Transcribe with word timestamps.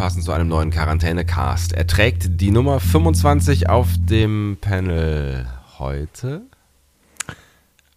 Passend 0.00 0.24
zu 0.24 0.32
einem 0.32 0.48
neuen 0.48 0.70
Quarantäne-Cast. 0.70 1.74
Er 1.74 1.86
trägt 1.86 2.40
die 2.40 2.50
Nummer 2.50 2.80
25 2.80 3.68
auf 3.68 3.86
dem 3.98 4.56
Panel 4.58 5.46
heute. 5.78 6.40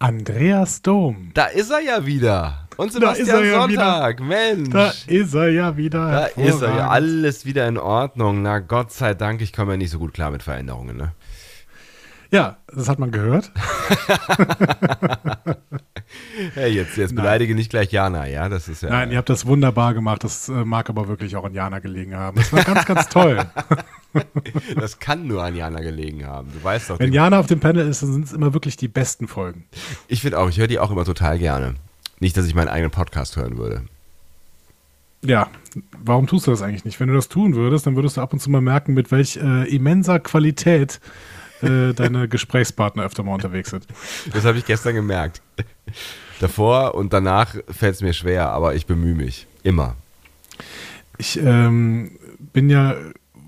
Andreas 0.00 0.82
Dom. 0.82 1.30
Da 1.32 1.46
ist 1.46 1.70
er 1.70 1.80
ja 1.80 2.04
wieder. 2.04 2.68
Und 2.76 2.94
Da 3.02 3.12
ist 3.12 3.24
Sebastian 3.24 3.42
er 3.42 3.50
ja 3.50 3.60
Sonntag. 3.62 4.20
Mensch. 4.20 4.68
Da 4.68 4.92
ist 5.06 5.32
er 5.32 5.48
ja 5.48 5.78
wieder. 5.78 6.10
Da 6.10 6.26
ist 6.42 6.60
er 6.60 6.76
ja. 6.76 6.88
Alles 6.88 7.46
wieder 7.46 7.66
in 7.66 7.78
Ordnung. 7.78 8.42
Na 8.42 8.58
Gott 8.58 8.92
sei 8.92 9.14
Dank, 9.14 9.40
ich 9.40 9.54
komme 9.54 9.72
ja 9.72 9.78
nicht 9.78 9.90
so 9.90 9.98
gut 9.98 10.12
klar 10.12 10.30
mit 10.30 10.42
Veränderungen. 10.42 10.98
Ne? 10.98 11.12
Ja, 12.30 12.58
das 12.66 12.90
hat 12.90 12.98
man 12.98 13.12
gehört. 13.12 13.50
Hey, 16.54 16.72
jetzt, 16.72 16.96
jetzt 16.96 17.12
Nein. 17.12 17.24
beleidige 17.24 17.54
nicht 17.54 17.70
gleich 17.70 17.90
Jana, 17.90 18.26
ja? 18.26 18.48
Das 18.48 18.68
ist 18.68 18.82
ja. 18.82 18.90
Nein, 18.90 19.10
ihr 19.10 19.18
habt 19.18 19.28
das 19.28 19.46
wunderbar 19.46 19.94
gemacht. 19.94 20.24
Das 20.24 20.48
äh, 20.48 20.64
mag 20.64 20.88
aber 20.88 21.08
wirklich 21.08 21.36
auch 21.36 21.44
an 21.44 21.54
Jana 21.54 21.78
gelegen 21.78 22.14
haben. 22.16 22.36
Das 22.36 22.52
war 22.52 22.62
ganz, 22.62 22.84
ganz 22.86 23.08
toll. 23.08 23.44
das 24.76 24.98
kann 24.98 25.26
nur 25.26 25.42
an 25.42 25.56
Jana 25.56 25.80
gelegen 25.80 26.26
haben. 26.26 26.50
Du 26.52 26.62
weißt 26.62 26.90
doch. 26.90 26.98
Wenn 26.98 27.12
Jana 27.12 27.38
auf 27.38 27.46
dem 27.46 27.60
Panel 27.60 27.88
ist, 27.88 28.02
dann 28.02 28.12
sind 28.12 28.26
es 28.26 28.32
immer 28.32 28.52
wirklich 28.54 28.76
die 28.76 28.88
besten 28.88 29.28
Folgen. 29.28 29.64
ich 30.08 30.20
finde 30.20 30.38
auch, 30.38 30.48
ich 30.48 30.58
höre 30.58 30.66
die 30.68 30.78
auch 30.78 30.90
immer 30.90 31.04
total 31.04 31.38
gerne. 31.38 31.74
Nicht, 32.20 32.36
dass 32.36 32.46
ich 32.46 32.54
meinen 32.54 32.68
eigenen 32.68 32.90
Podcast 32.90 33.36
hören 33.36 33.58
würde. 33.58 33.82
Ja, 35.24 35.48
warum 35.98 36.26
tust 36.26 36.46
du 36.46 36.50
das 36.50 36.60
eigentlich 36.60 36.84
nicht? 36.84 37.00
Wenn 37.00 37.08
du 37.08 37.14
das 37.14 37.28
tun 37.28 37.54
würdest, 37.54 37.86
dann 37.86 37.96
würdest 37.96 38.18
du 38.18 38.20
ab 38.20 38.32
und 38.32 38.40
zu 38.40 38.50
mal 38.50 38.60
merken, 38.60 38.92
mit 38.92 39.10
welch 39.10 39.36
äh, 39.36 39.68
immenser 39.74 40.20
Qualität 40.20 41.00
äh, 41.62 41.92
deine 41.92 42.28
Gesprächspartner 42.28 43.04
öfter 43.04 43.22
mal 43.22 43.34
unterwegs 43.34 43.70
sind. 43.70 43.86
Das 44.32 44.44
habe 44.44 44.58
ich 44.58 44.64
gestern 44.64 44.94
gemerkt. 44.94 45.42
Davor 46.40 46.94
und 46.94 47.12
danach 47.12 47.54
fällt 47.70 47.94
es 47.94 48.02
mir 48.02 48.12
schwer, 48.12 48.50
aber 48.50 48.74
ich 48.74 48.86
bemühe 48.86 49.14
mich. 49.14 49.46
Immer. 49.62 49.96
Ich 51.16 51.38
ähm, 51.38 52.18
bin 52.52 52.70
ja 52.70 52.96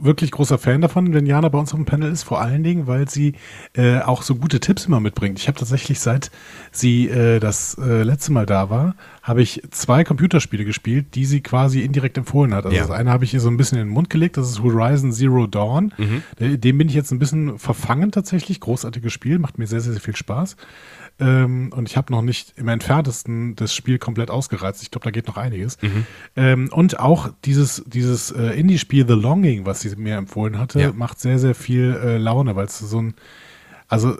wirklich 0.00 0.30
großer 0.30 0.58
Fan 0.58 0.80
davon, 0.80 1.14
wenn 1.14 1.26
Jana 1.26 1.48
bei 1.48 1.58
uns 1.58 1.72
auf 1.72 1.78
dem 1.78 1.86
Panel 1.86 2.10
ist, 2.10 2.22
vor 2.22 2.40
allen 2.40 2.62
Dingen, 2.62 2.86
weil 2.86 3.08
sie 3.08 3.34
äh, 3.74 3.98
auch 4.00 4.22
so 4.22 4.34
gute 4.36 4.60
Tipps 4.60 4.86
immer 4.86 5.00
mitbringt. 5.00 5.38
Ich 5.38 5.48
habe 5.48 5.58
tatsächlich, 5.58 6.00
seit 6.00 6.30
sie 6.70 7.08
äh, 7.08 7.40
das 7.40 7.76
äh, 7.80 8.02
letzte 8.02 8.32
Mal 8.32 8.46
da 8.46 8.68
war, 8.70 8.94
habe 9.22 9.42
ich 9.42 9.62
zwei 9.70 10.04
Computerspiele 10.04 10.64
gespielt, 10.64 11.14
die 11.14 11.24
sie 11.24 11.40
quasi 11.40 11.80
indirekt 11.80 12.18
empfohlen 12.18 12.54
hat. 12.54 12.64
Also 12.66 12.76
Ja. 12.76 12.82
das 12.82 12.90
eine 12.90 13.10
habe 13.10 13.24
ich 13.24 13.34
ihr 13.34 13.40
so 13.40 13.48
ein 13.48 13.56
bisschen 13.56 13.78
in 13.78 13.86
den 13.88 13.92
Mund 13.92 14.10
gelegt, 14.10 14.36
das 14.36 14.48
ist 14.50 14.62
Horizon 14.62 15.12
Zero 15.12 15.46
Dawn. 15.46 15.92
Äh, 16.38 16.58
Dem 16.58 16.78
bin 16.78 16.88
ich 16.88 16.94
jetzt 16.94 17.10
ein 17.12 17.18
bisschen 17.18 17.58
verfangen 17.58 18.12
tatsächlich. 18.12 18.60
Großartiges 18.60 19.12
Spiel, 19.12 19.38
macht 19.38 19.58
mir 19.58 19.66
sehr, 19.66 19.80
sehr, 19.80 19.92
sehr 19.92 20.02
viel 20.02 20.16
Spaß. 20.16 20.56
Ähm, 21.18 21.72
und 21.74 21.88
ich 21.88 21.96
habe 21.96 22.12
noch 22.12 22.20
nicht 22.22 22.52
im 22.56 22.68
entferntesten 22.68 23.56
das 23.56 23.74
Spiel 23.74 23.98
komplett 23.98 24.30
ausgereizt. 24.30 24.82
Ich 24.82 24.90
glaube, 24.90 25.04
da 25.04 25.10
geht 25.10 25.26
noch 25.26 25.38
einiges. 25.38 25.78
Ähm, 26.36 26.68
und 26.72 27.00
auch 27.00 27.30
dieses, 27.44 27.82
dieses 27.86 28.30
äh, 28.32 28.48
Indie-Spiel 28.58 29.06
The 29.08 29.14
Longing, 29.14 29.64
was 29.64 29.80
sie 29.80 29.94
mir 29.96 30.16
empfohlen 30.16 30.58
hatte, 30.58 30.80
Ja. 30.80 30.92
macht 30.92 31.18
sehr, 31.20 31.38
sehr 31.38 31.54
viel 31.54 31.98
äh, 32.02 32.18
Laune, 32.18 32.54
weil 32.54 32.66
es 32.66 32.78
so 32.78 33.00
ein, 33.00 33.14
also 33.88 34.16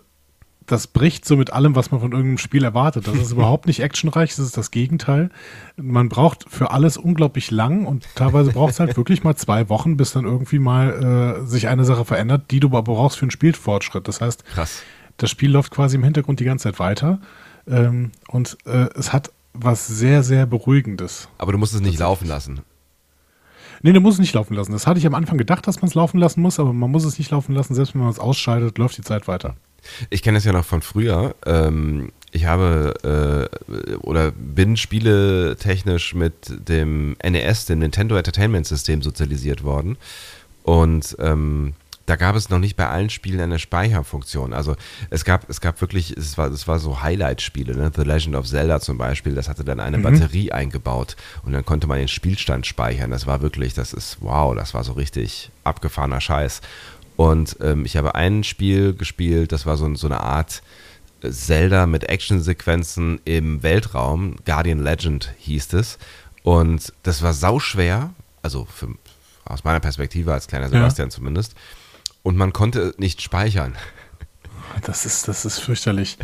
das 0.65 0.89
bricht 0.89 1.25
so 1.25 1.37
mit 1.37 1.53
allem, 1.53 1.77
was 1.77 1.93
man 1.93 2.01
von 2.01 2.11
irgendeinem 2.11 2.39
Spiel 2.39 2.65
erwartet. 2.65 3.07
Das 3.07 3.15
ist 3.15 3.31
überhaupt 3.37 3.67
nicht 3.67 3.81
actionreich, 3.81 4.31
das 4.31 4.45
ist 4.47 4.57
das 4.57 4.71
Gegenteil. 4.73 5.31
Man 5.77 6.09
braucht 6.09 6.47
für 6.49 6.71
alles 6.73 6.97
unglaublich 6.97 7.51
lang 7.53 7.87
und 7.87 8.05
teilweise 8.17 8.51
braucht 8.53 8.73
es 8.73 8.81
halt 8.81 8.97
wirklich 8.97 9.23
mal 9.23 9.37
zwei 9.37 9.69
Wochen, 9.69 9.97
bis 9.97 10.13
dann 10.13 10.25
irgendwie 10.25 10.59
mal 10.59 11.39
äh, 11.45 11.47
sich 11.47 11.69
eine 11.69 11.85
Sache 11.85 12.05
verändert, 12.05 12.51
die 12.51 12.59
du 12.59 12.67
aber 12.69 12.83
brauchst 12.83 13.19
für 13.19 13.23
einen 13.25 13.31
Spielfortschritt. 13.31 14.09
Das 14.09 14.21
heißt, 14.21 14.45
Krass. 14.47 14.83
Das 15.17 15.31
Spiel 15.31 15.51
läuft 15.51 15.73
quasi 15.73 15.97
im 15.97 16.05
Hintergrund 16.05 16.41
die 16.41 16.45
ganze 16.45 16.65
Zeit 16.65 16.79
weiter 16.79 17.21
ähm, 17.67 18.13
und 18.29 18.57
äh, 18.67 18.89
es 18.95 19.13
hat 19.13 19.31
was 19.53 19.87
sehr, 19.87 20.23
sehr 20.23 20.47
Beruhigendes. 20.47 21.29
Aber 21.39 21.53
du 21.53 21.59
musst 21.59 21.75
es 21.75 21.81
nicht 21.81 21.99
laufen 21.99 22.29
lassen. 22.29 22.61
Nee, 23.83 23.93
du 23.93 24.01
musst 24.01 24.15
es 24.15 24.21
nicht 24.21 24.35
laufen 24.35 24.55
lassen. 24.55 24.73
Das 24.73 24.87
hatte 24.87 24.99
ich 24.99 25.07
am 25.07 25.15
Anfang 25.15 25.39
gedacht, 25.39 25.67
dass 25.67 25.81
man 25.83 25.89
es 25.89 25.95
laufen 25.95 26.19
lassen 26.19 26.41
muss, 26.41 26.59
aber 26.59 26.73
man 26.73 26.91
muss 26.91 27.05
es 27.05 27.19
nicht 27.19 27.31
laufen 27.31 27.55
lassen. 27.55 27.75
Selbst 27.75 27.95
wenn 27.95 28.01
man 28.01 28.11
es 28.11 28.19
ausschaltet, 28.19 28.79
läuft 28.79 28.99
die 28.99 29.03
Zeit 29.03 29.29
weiter. 29.29 29.57
Ich 30.11 30.23
kenne 30.23 30.39
es 30.39 30.45
ja 30.45 30.53
noch 30.53 30.65
von 30.65 30.83
früher. 30.83 31.35
Ähm, 31.45 32.11
ich 32.33 32.47
habe 32.47 33.49
äh, 33.71 33.97
oder 33.99 34.33
bin 34.33 34.77
spieletechnisch 34.77 36.15
mit 36.15 36.35
dem 36.69 37.17
NES, 37.23 37.67
dem 37.67 37.79
Nintendo 37.79 38.17
Entertainment 38.17 38.67
System, 38.67 39.03
sozialisiert 39.03 39.63
worden. 39.63 39.97
Und 40.63 41.17
ähm, 41.21 41.75
da 42.07 42.17
gab 42.17 42.37
es 42.37 42.51
noch 42.51 42.61
nicht 42.61 42.77
bei 42.77 42.89
allen 42.89 43.11
Spielen 43.11 43.41
eine 43.41 43.59
Speicherfunktion. 43.59 44.53
Also 44.53 44.77
es 45.11 45.25
gab, 45.25 45.51
es 45.51 45.61
gab 45.61 45.81
wirklich, 45.81 46.17
es 46.17 46.39
war, 46.39 46.51
es 46.51 46.69
war 46.69 46.79
so 46.79 47.03
Highlight-Spiele, 47.03 47.77
ne? 47.77 47.91
The 47.95 48.03
Legend 48.03 48.37
of 48.37 48.47
Zelda 48.47 48.81
zum 48.81 48.97
Beispiel, 48.97 49.35
das 49.35 49.49
hatte 49.49 49.65
dann 49.65 49.81
eine 49.81 49.99
Batterie 49.99 50.53
eingebaut 50.53 51.17
und 51.45 51.53
dann 51.53 51.65
konnte 51.65 51.89
man 51.89 51.99
den 51.99 52.09
Spielstand 52.09 52.67
speichern. 52.67 53.11
Das 53.11 53.27
war 53.27 53.43
wirklich, 53.43 53.75
das 53.75 53.93
ist, 53.93 54.19
wow, 54.21 54.55
das 54.55 54.73
war 54.73 54.85
so 54.85 54.93
richtig 54.93 55.51
abgefahrener 55.65 56.21
Scheiß. 56.21 56.61
Und 57.17 57.57
ähm, 57.61 57.85
ich 57.85 57.97
habe 57.97 58.15
ein 58.15 58.45
Spiel 58.45 58.95
gespielt, 58.95 59.51
das 59.51 59.67
war 59.67 59.77
so, 59.77 59.93
so 59.97 60.07
eine 60.07 60.21
Art 60.21 60.63
Zelda 61.29 61.87
mit 61.87 62.09
Actionsequenzen 62.09 63.21
im 63.25 63.63
Weltraum. 63.63 64.37
Guardian 64.45 64.83
Legend 64.83 65.33
hieß 65.39 65.73
es. 65.73 65.99
Und 66.43 66.93
das 67.03 67.23
war 67.23 67.33
sauschwer, 67.33 68.11
also 68.43 68.67
für, 68.67 68.89
aus 69.45 69.65
meiner 69.65 69.81
Perspektive 69.81 70.33
als 70.33 70.47
kleiner 70.47 70.69
Sebastian 70.69 71.11
zumindest. 71.11 71.57
Und 72.27 72.37
man 72.37 72.53
konnte 72.53 72.93
nicht 72.99 73.23
speichern. 73.23 73.77
Das 74.83 75.07
ist, 75.07 75.29
das 75.29 75.45
ist 75.45 75.61
fürchterlich. 75.61 76.19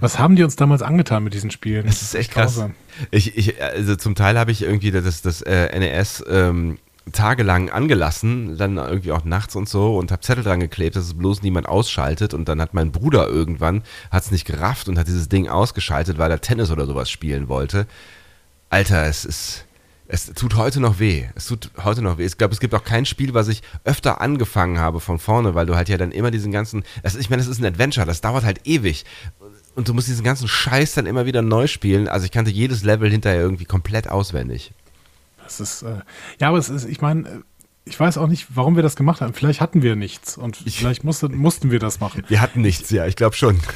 Was 0.00 0.18
haben 0.18 0.34
die 0.34 0.42
uns 0.42 0.56
damals 0.56 0.82
angetan 0.82 1.22
mit 1.22 1.32
diesen 1.32 1.52
Spielen? 1.52 1.86
Das 1.86 2.02
ist 2.02 2.16
echt 2.16 2.32
krass. 2.32 2.56
grausam. 2.56 2.74
Ich, 3.12 3.38
ich, 3.38 3.62
also 3.62 3.94
zum 3.94 4.16
Teil 4.16 4.36
habe 4.36 4.50
ich 4.50 4.62
irgendwie 4.62 4.90
das, 4.90 5.22
das 5.22 5.42
äh, 5.42 5.78
NES 5.78 6.24
ähm, 6.28 6.78
tagelang 7.12 7.70
angelassen, 7.70 8.58
dann 8.58 8.78
irgendwie 8.78 9.12
auch 9.12 9.24
nachts 9.24 9.54
und 9.54 9.68
so 9.68 9.96
und 9.96 10.10
habe 10.10 10.22
Zettel 10.22 10.42
dran 10.42 10.58
geklebt, 10.58 10.96
dass 10.96 11.04
es 11.04 11.14
bloß 11.14 11.42
niemand 11.42 11.68
ausschaltet 11.68 12.34
und 12.34 12.48
dann 12.48 12.60
hat 12.60 12.74
mein 12.74 12.90
Bruder 12.90 13.28
irgendwann, 13.28 13.84
hat 14.10 14.24
es 14.24 14.32
nicht 14.32 14.46
gerafft 14.46 14.88
und 14.88 14.98
hat 14.98 15.06
dieses 15.06 15.28
Ding 15.28 15.48
ausgeschaltet, 15.48 16.18
weil 16.18 16.32
er 16.32 16.40
Tennis 16.40 16.72
oder 16.72 16.84
sowas 16.84 17.08
spielen 17.08 17.46
wollte. 17.46 17.86
Alter, 18.70 19.06
es 19.06 19.24
ist, 19.24 19.66
es 20.06 20.26
tut 20.26 20.56
heute 20.56 20.80
noch 20.80 20.98
weh. 20.98 21.24
Es 21.34 21.46
tut 21.46 21.70
heute 21.82 22.02
noch 22.02 22.18
weh. 22.18 22.26
Ich 22.26 22.36
glaube, 22.36 22.52
es 22.52 22.60
gibt 22.60 22.74
auch 22.74 22.84
kein 22.84 23.06
Spiel, 23.06 23.32
was 23.32 23.48
ich 23.48 23.62
öfter 23.84 24.20
angefangen 24.20 24.78
habe 24.78 25.00
von 25.00 25.18
vorne, 25.18 25.54
weil 25.54 25.66
du 25.66 25.76
halt 25.76 25.88
ja 25.88 25.96
dann 25.96 26.12
immer 26.12 26.30
diesen 26.30 26.52
ganzen, 26.52 26.84
das, 27.02 27.14
ich 27.14 27.30
meine, 27.30 27.42
das 27.42 27.48
ist 27.48 27.58
ein 27.58 27.64
Adventure, 27.64 28.06
das 28.06 28.20
dauert 28.20 28.44
halt 28.44 28.60
ewig. 28.64 29.04
Und 29.74 29.88
du 29.88 29.94
musst 29.94 30.08
diesen 30.08 30.24
ganzen 30.24 30.46
Scheiß 30.46 30.94
dann 30.94 31.06
immer 31.06 31.26
wieder 31.26 31.42
neu 31.42 31.66
spielen. 31.66 32.06
Also 32.06 32.26
ich 32.26 32.32
kannte 32.32 32.50
jedes 32.50 32.84
Level 32.84 33.10
hinterher 33.10 33.40
irgendwie 33.40 33.64
komplett 33.64 34.08
auswendig. 34.08 34.72
Das 35.42 35.60
ist, 35.60 35.82
äh, 35.82 36.00
ja, 36.38 36.48
aber 36.48 36.58
es 36.58 36.68
ist, 36.68 36.84
ich 36.84 37.00
meine, 37.00 37.28
äh, 37.28 37.40
ich 37.86 38.00
weiß 38.00 38.16
auch 38.16 38.28
nicht, 38.28 38.46
warum 38.54 38.76
wir 38.76 38.82
das 38.82 38.96
gemacht 38.96 39.20
haben. 39.20 39.34
Vielleicht 39.34 39.60
hatten 39.60 39.82
wir 39.82 39.94
nichts 39.94 40.38
und 40.38 40.56
vielleicht 40.56 41.04
musste, 41.04 41.28
mussten 41.28 41.70
wir 41.70 41.78
das 41.78 42.00
machen. 42.00 42.24
Wir 42.28 42.40
hatten 42.40 42.62
nichts, 42.62 42.90
ja, 42.90 43.06
ich 43.06 43.16
glaube 43.16 43.36
schon. 43.36 43.60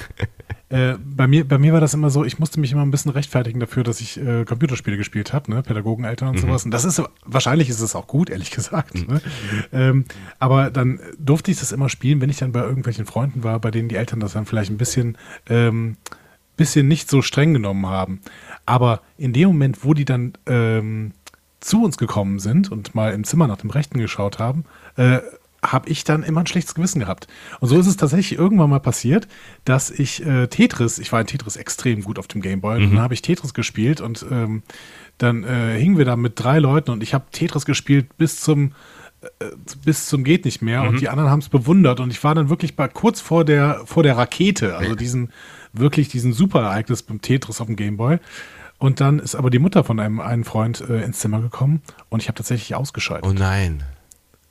Äh, 0.70 0.96
bei, 1.02 1.26
mir, 1.26 1.48
bei 1.48 1.56
mir 1.56 1.72
war 1.72 1.80
das 1.80 1.94
immer 1.94 2.10
so, 2.10 2.26
ich 2.26 2.38
musste 2.38 2.60
mich 2.60 2.72
immer 2.72 2.82
ein 2.82 2.90
bisschen 2.90 3.10
rechtfertigen 3.10 3.58
dafür, 3.58 3.84
dass 3.84 4.02
ich 4.02 4.20
äh, 4.20 4.44
Computerspiele 4.44 4.98
gespielt 4.98 5.32
habe, 5.32 5.50
ne? 5.50 5.62
Pädagogeneltern 5.62 6.28
und 6.28 6.38
sowas. 6.38 6.66
Und 6.66 6.72
das 6.72 6.84
ist, 6.84 7.02
wahrscheinlich 7.24 7.70
ist 7.70 7.80
es 7.80 7.96
auch 7.96 8.06
gut, 8.06 8.28
ehrlich 8.28 8.50
gesagt. 8.50 9.08
Ne? 9.08 9.22
Ähm, 9.72 10.04
aber 10.38 10.70
dann 10.70 11.00
durfte 11.18 11.50
ich 11.50 11.58
das 11.58 11.72
immer 11.72 11.88
spielen, 11.88 12.20
wenn 12.20 12.28
ich 12.28 12.36
dann 12.36 12.52
bei 12.52 12.60
irgendwelchen 12.60 13.06
Freunden 13.06 13.44
war, 13.44 13.58
bei 13.60 13.70
denen 13.70 13.88
die 13.88 13.96
Eltern 13.96 14.20
das 14.20 14.34
dann 14.34 14.44
vielleicht 14.44 14.70
ein 14.70 14.76
bisschen, 14.76 15.16
ähm, 15.48 15.96
bisschen 16.58 16.86
nicht 16.86 17.08
so 17.08 17.22
streng 17.22 17.54
genommen 17.54 17.86
haben. 17.86 18.20
Aber 18.66 19.00
in 19.16 19.32
dem 19.32 19.48
Moment, 19.48 19.84
wo 19.84 19.94
die 19.94 20.04
dann 20.04 20.34
ähm, 20.44 21.12
zu 21.60 21.82
uns 21.82 21.98
gekommen 21.98 22.38
sind 22.38 22.70
und 22.70 22.94
mal 22.94 23.12
im 23.12 23.24
Zimmer 23.24 23.46
nach 23.46 23.58
dem 23.58 23.70
Rechten 23.70 23.98
geschaut 23.98 24.38
haben, 24.38 24.64
äh, 24.96 25.18
habe 25.62 25.88
ich 25.88 26.04
dann 26.04 26.22
immer 26.22 26.40
ein 26.40 26.46
schlechtes 26.46 26.74
Gewissen 26.74 27.00
gehabt. 27.00 27.26
Und 27.60 27.68
so 27.68 27.78
ist 27.78 27.86
es 27.86 27.96
tatsächlich 27.96 28.38
irgendwann 28.38 28.70
mal 28.70 28.78
passiert, 28.78 29.26
dass 29.64 29.90
ich 29.90 30.24
äh, 30.24 30.46
Tetris, 30.46 30.98
ich 30.98 31.10
war 31.12 31.20
in 31.20 31.26
Tetris 31.26 31.56
extrem 31.56 32.02
gut 32.02 32.18
auf 32.18 32.28
dem 32.28 32.40
Gameboy, 32.40 32.76
und 32.76 32.94
dann 32.94 33.00
habe 33.00 33.14
ich 33.14 33.22
Tetris 33.22 33.54
gespielt 33.54 34.00
und 34.00 34.24
ähm, 34.30 34.62
dann 35.18 35.42
äh, 35.42 35.78
hingen 35.78 35.98
wir 35.98 36.04
da 36.04 36.16
mit 36.16 36.34
drei 36.36 36.60
Leuten 36.60 36.92
und 36.92 37.02
ich 37.02 37.12
habe 37.12 37.24
Tetris 37.32 37.64
gespielt 37.64 38.16
bis 38.18 38.40
zum 38.40 38.72
äh, 39.40 39.46
bis 39.84 40.06
zum 40.06 40.22
geht 40.22 40.44
nicht 40.44 40.62
mehr 40.62 40.84
und 40.84 41.00
die 41.00 41.08
anderen 41.08 41.28
haben 41.28 41.40
es 41.40 41.48
bewundert 41.48 41.98
und 41.98 42.12
ich 42.12 42.22
war 42.22 42.36
dann 42.36 42.50
wirklich 42.50 42.76
bei 42.76 42.86
kurz 42.86 43.20
vor 43.20 43.44
der 43.44 43.82
vor 43.84 44.04
der 44.04 44.16
Rakete, 44.16 44.76
also 44.76 44.94
diesen 44.94 45.30
wirklich 45.72 46.08
diesen 46.08 46.32
Superereignis 46.32 47.02
beim 47.02 47.20
Tetris 47.20 47.60
auf 47.60 47.66
dem 47.66 47.74
Gameboy 47.74 48.18
Und 48.78 49.00
dann 49.00 49.18
ist 49.18 49.34
aber 49.34 49.50
die 49.50 49.58
Mutter 49.58 49.82
von 49.82 49.98
einem 49.98 50.20
einen 50.20 50.44
Freund 50.44 50.80
äh, 50.88 51.02
ins 51.02 51.18
Zimmer 51.18 51.40
gekommen 51.40 51.82
und 52.08 52.22
ich 52.22 52.28
habe 52.28 52.36
tatsächlich 52.36 52.74
ausgeschaltet. 52.74 53.28
Oh 53.28 53.32
nein. 53.32 53.82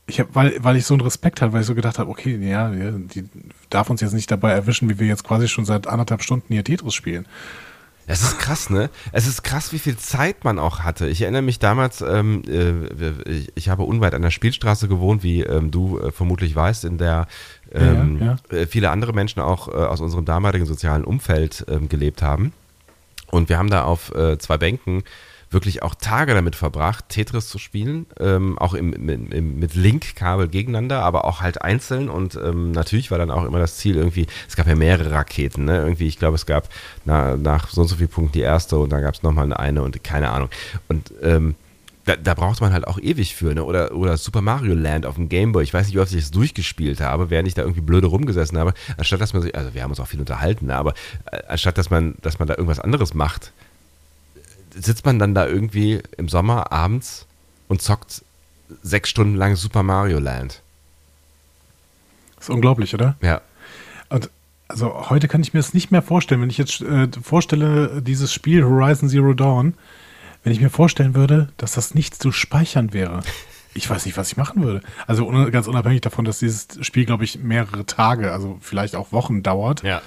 Ich 0.05 0.19
hab, 0.19 0.35
weil, 0.35 0.55
weil 0.63 0.75
ich 0.77 0.85
so 0.85 0.93
einen 0.93 1.01
Respekt 1.01 1.41
hatte, 1.41 1.53
weil 1.53 1.61
ich 1.61 1.67
so 1.67 1.75
gedacht 1.75 1.99
habe, 1.99 2.09
okay, 2.09 2.37
ja, 2.37 2.69
die 2.69 3.25
darf 3.69 3.89
uns 3.89 4.01
jetzt 4.01 4.13
nicht 4.13 4.31
dabei 4.31 4.51
erwischen, 4.51 4.89
wie 4.89 4.99
wir 4.99 5.07
jetzt 5.07 5.23
quasi 5.23 5.47
schon 5.47 5.65
seit 5.65 5.87
anderthalb 5.87 6.23
Stunden 6.23 6.53
hier 6.53 6.63
Tetris 6.63 6.93
spielen. 6.93 7.25
Es 8.09 8.21
ist 8.21 8.39
krass, 8.39 8.69
ne? 8.69 8.89
Es 9.11 9.27
ist 9.27 9.43
krass, 9.43 9.73
wie 9.73 9.79
viel 9.79 9.97
Zeit 9.97 10.45
man 10.45 10.59
auch 10.59 10.79
hatte. 10.79 11.09
Ich 11.09 11.21
erinnere 11.21 11.41
mich 11.41 11.59
damals, 11.59 11.99
ähm, 11.99 12.41
äh, 12.47 13.29
ich, 13.29 13.51
ich, 13.53 13.69
habe 13.69 13.83
unweit 13.83 14.13
an 14.13 14.21
der 14.21 14.31
Spielstraße 14.31 14.87
gewohnt, 14.87 15.23
wie 15.23 15.41
ähm, 15.41 15.71
du 15.71 15.99
äh, 15.99 16.11
vermutlich 16.13 16.55
weißt, 16.55 16.85
in 16.85 16.97
der 16.97 17.27
ähm, 17.73 18.17
ja, 18.21 18.37
ja. 18.49 18.57
Äh, 18.57 18.67
viele 18.67 18.91
andere 18.91 19.11
Menschen 19.11 19.41
auch 19.41 19.67
äh, 19.67 19.71
aus 19.71 19.99
unserem 19.99 20.23
damaligen 20.23 20.65
sozialen 20.65 21.03
Umfeld 21.03 21.65
ähm, 21.67 21.89
gelebt 21.89 22.21
haben. 22.21 22.53
Und 23.31 23.49
wir 23.49 23.57
haben 23.57 23.69
da 23.69 23.83
auf 23.83 24.13
äh, 24.15 24.37
zwei 24.37 24.57
Bänken 24.57 25.03
wirklich 25.49 25.81
auch 25.83 25.95
Tage 25.95 26.33
damit 26.33 26.55
verbracht, 26.55 27.09
Tetris 27.09 27.47
zu 27.47 27.57
spielen, 27.57 28.05
ähm, 28.19 28.57
auch 28.57 28.73
im, 28.73 28.91
im, 28.93 29.31
im, 29.31 29.59
mit 29.59 29.75
Link-Kabel 29.75 30.49
gegeneinander, 30.49 31.03
aber 31.03 31.25
auch 31.25 31.41
halt 31.41 31.61
einzeln 31.61 32.09
und 32.09 32.35
ähm, 32.35 32.71
natürlich 32.71 33.11
war 33.11 33.17
dann 33.17 33.31
auch 33.31 33.45
immer 33.45 33.59
das 33.59 33.77
Ziel 33.77 33.95
irgendwie, 33.95 34.27
es 34.47 34.55
gab 34.55 34.67
ja 34.67 34.75
mehrere 34.75 35.11
Raketen, 35.11 35.65
ne? 35.65 35.77
irgendwie, 35.77 36.07
ich 36.07 36.19
glaube, 36.19 36.35
es 36.35 36.45
gab 36.45 36.67
na, 37.05 37.37
nach 37.37 37.69
so 37.69 37.81
und 37.81 37.87
so 37.87 37.95
vielen 37.95 38.09
Punkten 38.09 38.33
die 38.33 38.41
erste 38.41 38.77
und 38.77 38.89
dann 38.89 39.01
gab 39.01 39.13
es 39.13 39.23
nochmal 39.23 39.53
eine 39.53 39.83
und 39.83 40.03
keine 40.03 40.31
Ahnung 40.31 40.49
und 40.89 41.13
ähm, 41.21 41.55
da, 42.07 42.15
da, 42.15 42.33
braucht 42.35 42.61
man 42.61 42.71
halt 42.71 42.87
auch 42.87 42.97
ewig 42.99 43.35
für, 43.35 43.53
ne? 43.53 43.65
Oder, 43.65 43.93
oder 43.93 44.15
Super 44.15 44.41
Mario 44.41 44.73
Land 44.73 45.05
auf 45.05 45.15
dem 45.15 45.27
Gameboy. 45.27 45.61
Ich 45.61 45.73
weiß 45.73 45.87
nicht, 45.87 45.95
wie 45.95 45.99
oft 45.99 46.11
ich 46.13 46.21
das 46.21 46.31
durchgespielt 46.31 47.01
habe, 47.01 47.29
während 47.29 47.49
ich 47.49 47.53
da 47.53 47.63
irgendwie 47.63 47.81
blöde 47.81 48.07
rumgesessen 48.07 48.57
habe. 48.57 48.73
Anstatt 48.95 49.19
dass 49.19 49.33
man 49.33 49.41
sich, 49.41 49.53
also 49.55 49.73
wir 49.73 49.83
haben 49.83 49.89
uns 49.91 49.99
auch 49.99 50.07
viel 50.07 50.21
unterhalten, 50.21 50.67
ne? 50.67 50.75
aber 50.77 50.93
äh, 51.31 51.41
anstatt 51.49 51.77
dass 51.77 51.89
man, 51.89 52.15
dass 52.21 52.39
man 52.39 52.47
da 52.47 52.53
irgendwas 52.53 52.79
anderes 52.79 53.13
macht, 53.13 53.51
sitzt 54.73 55.05
man 55.05 55.19
dann 55.19 55.35
da 55.35 55.47
irgendwie 55.47 56.01
im 56.15 56.29
Sommer 56.29 56.71
abends 56.71 57.25
und 57.67 57.81
zockt 57.81 58.23
sechs 58.81 59.09
Stunden 59.09 59.35
lang 59.35 59.57
Super 59.57 59.83
Mario 59.83 60.19
Land. 60.19 60.61
Das 62.37 62.45
ist 62.45 62.49
unglaublich, 62.51 62.93
oder? 62.93 63.17
Ja. 63.21 63.41
Und 64.07 64.29
also 64.69 65.09
heute 65.09 65.27
kann 65.27 65.41
ich 65.41 65.53
mir 65.53 65.59
das 65.59 65.73
nicht 65.73 65.91
mehr 65.91 66.01
vorstellen, 66.01 66.41
wenn 66.41 66.49
ich 66.49 66.57
jetzt 66.57 66.79
äh, 66.79 67.09
vorstelle, 67.21 68.01
dieses 68.01 68.33
Spiel 68.33 68.63
Horizon 68.63 69.09
Zero 69.09 69.33
Dawn, 69.33 69.73
wenn 70.47 70.53
ich 70.53 70.61
mir 70.61 70.69
vorstellen 70.69 71.13
würde, 71.13 71.49
dass 71.57 71.73
das 71.73 71.93
nicht 71.93 72.15
zu 72.15 72.31
speichern 72.31 72.93
wäre. 72.93 73.19
Ich 73.73 73.89
weiß 73.89 74.05
nicht, 74.05 74.15
was 74.15 74.31
ich 74.31 74.37
machen 74.37 74.63
würde. 74.63 74.79
Also 75.05 75.27
ganz 75.51 75.67
unabhängig 75.67 75.99
davon, 75.99 76.23
dass 76.23 76.39
dieses 76.39 76.67
Spiel, 76.79 77.03
glaube 77.03 77.25
ich, 77.25 77.39
mehrere 77.39 77.85
Tage, 77.85 78.31
also 78.31 78.57
vielleicht 78.61 78.95
auch 78.95 79.11
Wochen 79.11 79.43
dauert. 79.43 79.83
Ja. 79.83 80.01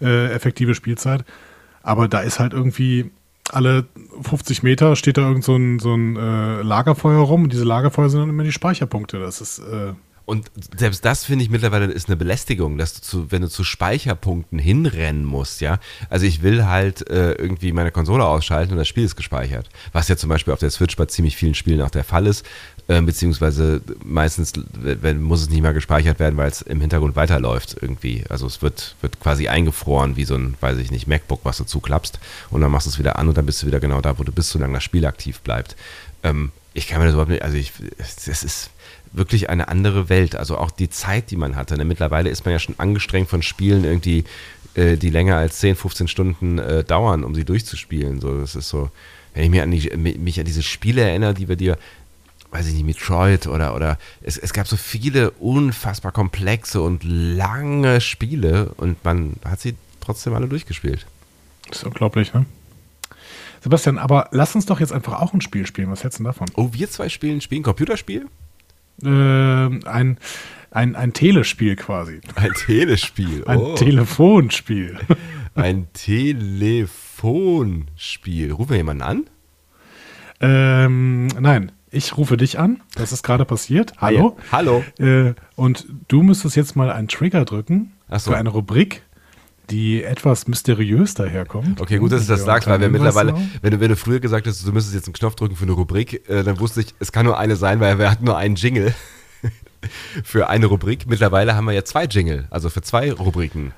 Äh, 0.00 0.32
effektive 0.32 0.76
Spielzeit. 0.76 1.24
Aber 1.82 2.06
da 2.06 2.20
ist 2.20 2.38
halt 2.38 2.52
irgendwie 2.52 3.10
alle 3.50 3.86
50 4.22 4.62
Meter 4.62 4.94
steht 4.94 5.16
da 5.16 5.22
irgend 5.22 5.42
so 5.42 5.56
ein, 5.56 5.80
so 5.80 5.92
ein 5.92 6.14
äh, 6.16 6.62
Lagerfeuer 6.62 7.18
rum 7.18 7.42
und 7.42 7.52
diese 7.52 7.64
Lagerfeuer 7.64 8.10
sind 8.10 8.20
dann 8.20 8.28
immer 8.28 8.44
die 8.44 8.52
Speicherpunkte. 8.52 9.18
Das 9.18 9.40
ist. 9.40 9.58
Äh 9.58 9.94
und 10.30 10.48
selbst 10.76 11.04
das 11.04 11.24
finde 11.24 11.44
ich 11.44 11.50
mittlerweile 11.50 11.86
ist 11.86 12.08
eine 12.08 12.16
Belästigung, 12.16 12.78
dass 12.78 12.94
du 12.94 13.00
zu, 13.02 13.32
wenn 13.32 13.42
du 13.42 13.48
zu 13.48 13.64
Speicherpunkten 13.64 14.60
hinrennen 14.60 15.24
musst, 15.24 15.60
ja. 15.60 15.80
Also 16.08 16.24
ich 16.24 16.42
will 16.42 16.66
halt 16.66 17.10
äh, 17.10 17.32
irgendwie 17.32 17.72
meine 17.72 17.90
Konsole 17.90 18.24
ausschalten 18.24 18.72
und 18.72 18.78
das 18.78 18.86
Spiel 18.86 19.04
ist 19.04 19.16
gespeichert. 19.16 19.68
Was 19.92 20.06
ja 20.06 20.16
zum 20.16 20.28
Beispiel 20.28 20.52
auf 20.52 20.60
der 20.60 20.70
Switch 20.70 20.94
bei 20.94 21.06
ziemlich 21.06 21.36
vielen 21.36 21.54
Spielen 21.54 21.82
auch 21.82 21.90
der 21.90 22.04
Fall 22.04 22.28
ist. 22.28 22.46
Äh, 22.86 23.02
beziehungsweise 23.02 23.82
meistens 24.04 24.52
wenn, 24.72 25.20
muss 25.20 25.42
es 25.42 25.50
nicht 25.50 25.62
mal 25.62 25.74
gespeichert 25.74 26.20
werden, 26.20 26.36
weil 26.36 26.48
es 26.48 26.62
im 26.62 26.80
Hintergrund 26.80 27.16
weiterläuft 27.16 27.76
irgendwie. 27.80 28.22
Also 28.28 28.46
es 28.46 28.62
wird, 28.62 28.94
wird 29.00 29.18
quasi 29.18 29.48
eingefroren, 29.48 30.16
wie 30.16 30.24
so 30.24 30.36
ein, 30.36 30.54
weiß 30.60 30.78
ich 30.78 30.92
nicht, 30.92 31.08
MacBook, 31.08 31.40
was 31.42 31.58
du 31.58 31.64
zuklappst 31.64 32.20
und 32.50 32.60
dann 32.60 32.70
machst 32.70 32.86
du 32.86 32.90
es 32.90 33.00
wieder 33.00 33.18
an 33.18 33.28
und 33.28 33.36
dann 33.36 33.46
bist 33.46 33.62
du 33.62 33.66
wieder 33.66 33.80
genau 33.80 34.00
da, 34.00 34.16
wo 34.16 34.22
du 34.22 34.30
bist, 34.30 34.50
solange 34.50 34.74
das 34.74 34.84
Spiel 34.84 35.06
aktiv 35.06 35.40
bleibt. 35.40 35.74
Ähm, 36.22 36.52
ich 36.72 36.86
kann 36.86 37.00
mir 37.00 37.06
das 37.06 37.14
überhaupt 37.14 37.30
nicht, 37.30 37.42
also 37.42 37.56
ich, 37.56 37.72
es 37.98 38.44
ist 38.44 38.70
wirklich 39.12 39.50
eine 39.50 39.68
andere 39.68 40.08
Welt. 40.08 40.36
Also 40.36 40.56
auch 40.58 40.70
die 40.70 40.90
Zeit, 40.90 41.30
die 41.30 41.36
man 41.36 41.56
hatte. 41.56 41.76
Ne? 41.76 41.84
Mittlerweile 41.84 42.30
ist 42.30 42.44
man 42.44 42.52
ja 42.52 42.58
schon 42.58 42.76
angestrengt 42.78 43.28
von 43.28 43.42
Spielen 43.42 43.84
irgendwie, 43.84 44.24
äh, 44.74 44.96
die 44.96 45.10
länger 45.10 45.36
als 45.36 45.58
10, 45.58 45.76
15 45.76 46.08
Stunden 46.08 46.58
äh, 46.58 46.84
dauern, 46.84 47.24
um 47.24 47.34
sie 47.34 47.44
durchzuspielen. 47.44 48.20
So, 48.20 48.38
das 48.38 48.54
ist 48.54 48.68
so, 48.68 48.90
wenn 49.34 49.44
ich 49.44 49.50
mich 49.50 49.62
an, 49.62 49.70
die, 49.70 49.96
mich 49.96 50.38
an 50.38 50.46
diese 50.46 50.62
Spiele 50.62 51.02
erinnere, 51.02 51.34
die 51.34 51.48
wir 51.48 51.56
dir, 51.56 51.78
weiß 52.52 52.66
ich 52.66 52.74
nicht, 52.74 52.86
Metroid 52.86 53.46
oder, 53.46 53.74
oder 53.74 53.98
es, 54.22 54.36
es 54.36 54.52
gab 54.52 54.66
so 54.66 54.76
viele 54.76 55.30
unfassbar 55.32 56.12
komplexe 56.12 56.80
und 56.80 57.02
lange 57.04 58.00
Spiele 58.00 58.72
und 58.76 59.04
man 59.04 59.34
hat 59.44 59.60
sie 59.60 59.74
trotzdem 60.00 60.34
alle 60.34 60.48
durchgespielt. 60.48 61.06
Das 61.68 61.78
ist 61.78 61.84
unglaublich, 61.84 62.34
ne? 62.34 62.46
Sebastian, 63.62 63.98
aber 63.98 64.28
lass 64.32 64.54
uns 64.54 64.66
doch 64.66 64.80
jetzt 64.80 64.92
einfach 64.92 65.20
auch 65.20 65.34
ein 65.34 65.42
Spiel 65.42 65.66
spielen. 65.66 65.90
Was 65.90 66.02
hältst 66.02 66.18
du 66.18 66.24
davon? 66.24 66.48
Oh, 66.54 66.70
wir 66.72 66.90
zwei 66.90 67.08
spielen, 67.08 67.40
spielen 67.40 67.62
Computerspiel? 67.62 68.26
Äh, 69.04 69.88
ein, 69.88 70.18
ein, 70.70 70.96
ein 70.96 71.12
Telespiel 71.12 71.76
quasi. 71.76 72.20
Ein 72.34 72.52
Telespiel. 72.52 73.44
Ein 73.46 73.58
oh. 73.58 73.74
Telefonspiel. 73.74 74.98
Ein 75.56 75.88
Telefonspiel. 75.92 78.52
Rufen 78.52 78.70
wir 78.70 78.76
jemanden 78.76 79.02
an? 79.02 79.24
Ähm, 80.40 81.26
nein, 81.26 81.72
ich 81.90 82.16
rufe 82.16 82.36
dich 82.36 82.58
an. 82.58 82.80
Das 82.94 83.12
ist 83.12 83.24
gerade 83.24 83.44
passiert. 83.44 83.94
Hallo. 83.98 84.36
Hi. 84.38 84.44
Hallo. 84.52 84.84
Äh, 84.98 85.34
und 85.56 85.86
du 86.06 86.22
müsstest 86.22 86.56
jetzt 86.56 86.76
mal 86.76 86.90
einen 86.90 87.08
Trigger 87.08 87.44
drücken 87.44 87.92
so. 88.10 88.30
für 88.30 88.38
eine 88.38 88.50
Rubrik, 88.50 89.02
die 89.70 90.02
etwas 90.02 90.46
mysteriös 90.48 91.14
daherkommt. 91.14 91.80
Okay, 91.80 91.98
gut, 91.98 92.12
dass 92.12 92.26
du 92.26 92.32
das 92.32 92.44
sagst, 92.44 92.68
weil 92.68 92.80
wir 92.80 92.88
mittlerweile, 92.88 93.34
wenn 93.62 93.70
du, 93.72 93.80
wenn 93.80 93.88
du 93.88 93.96
früher 93.96 94.20
gesagt 94.20 94.46
hast, 94.46 94.66
du 94.66 94.72
müsstest 94.72 94.94
jetzt 94.94 95.06
einen 95.06 95.14
Knopf 95.14 95.36
drücken 95.36 95.56
für 95.56 95.64
eine 95.64 95.72
Rubrik, 95.72 96.28
äh, 96.28 96.42
dann 96.42 96.58
wusste 96.60 96.80
ich, 96.80 96.94
es 96.98 97.12
kann 97.12 97.26
nur 97.26 97.38
eine 97.38 97.56
sein, 97.56 97.80
weil 97.80 97.98
wir 97.98 98.10
hatten 98.10 98.24
nur 98.24 98.36
einen 98.36 98.56
Jingle 98.56 98.94
für 100.24 100.48
eine 100.48 100.66
Rubrik. 100.66 101.06
Mittlerweile 101.06 101.54
haben 101.54 101.66
wir 101.66 101.72
ja 101.72 101.84
zwei 101.84 102.04
Jingle, 102.04 102.46
also 102.50 102.70
für 102.70 102.82
zwei 102.82 103.12
Rubriken. 103.12 103.72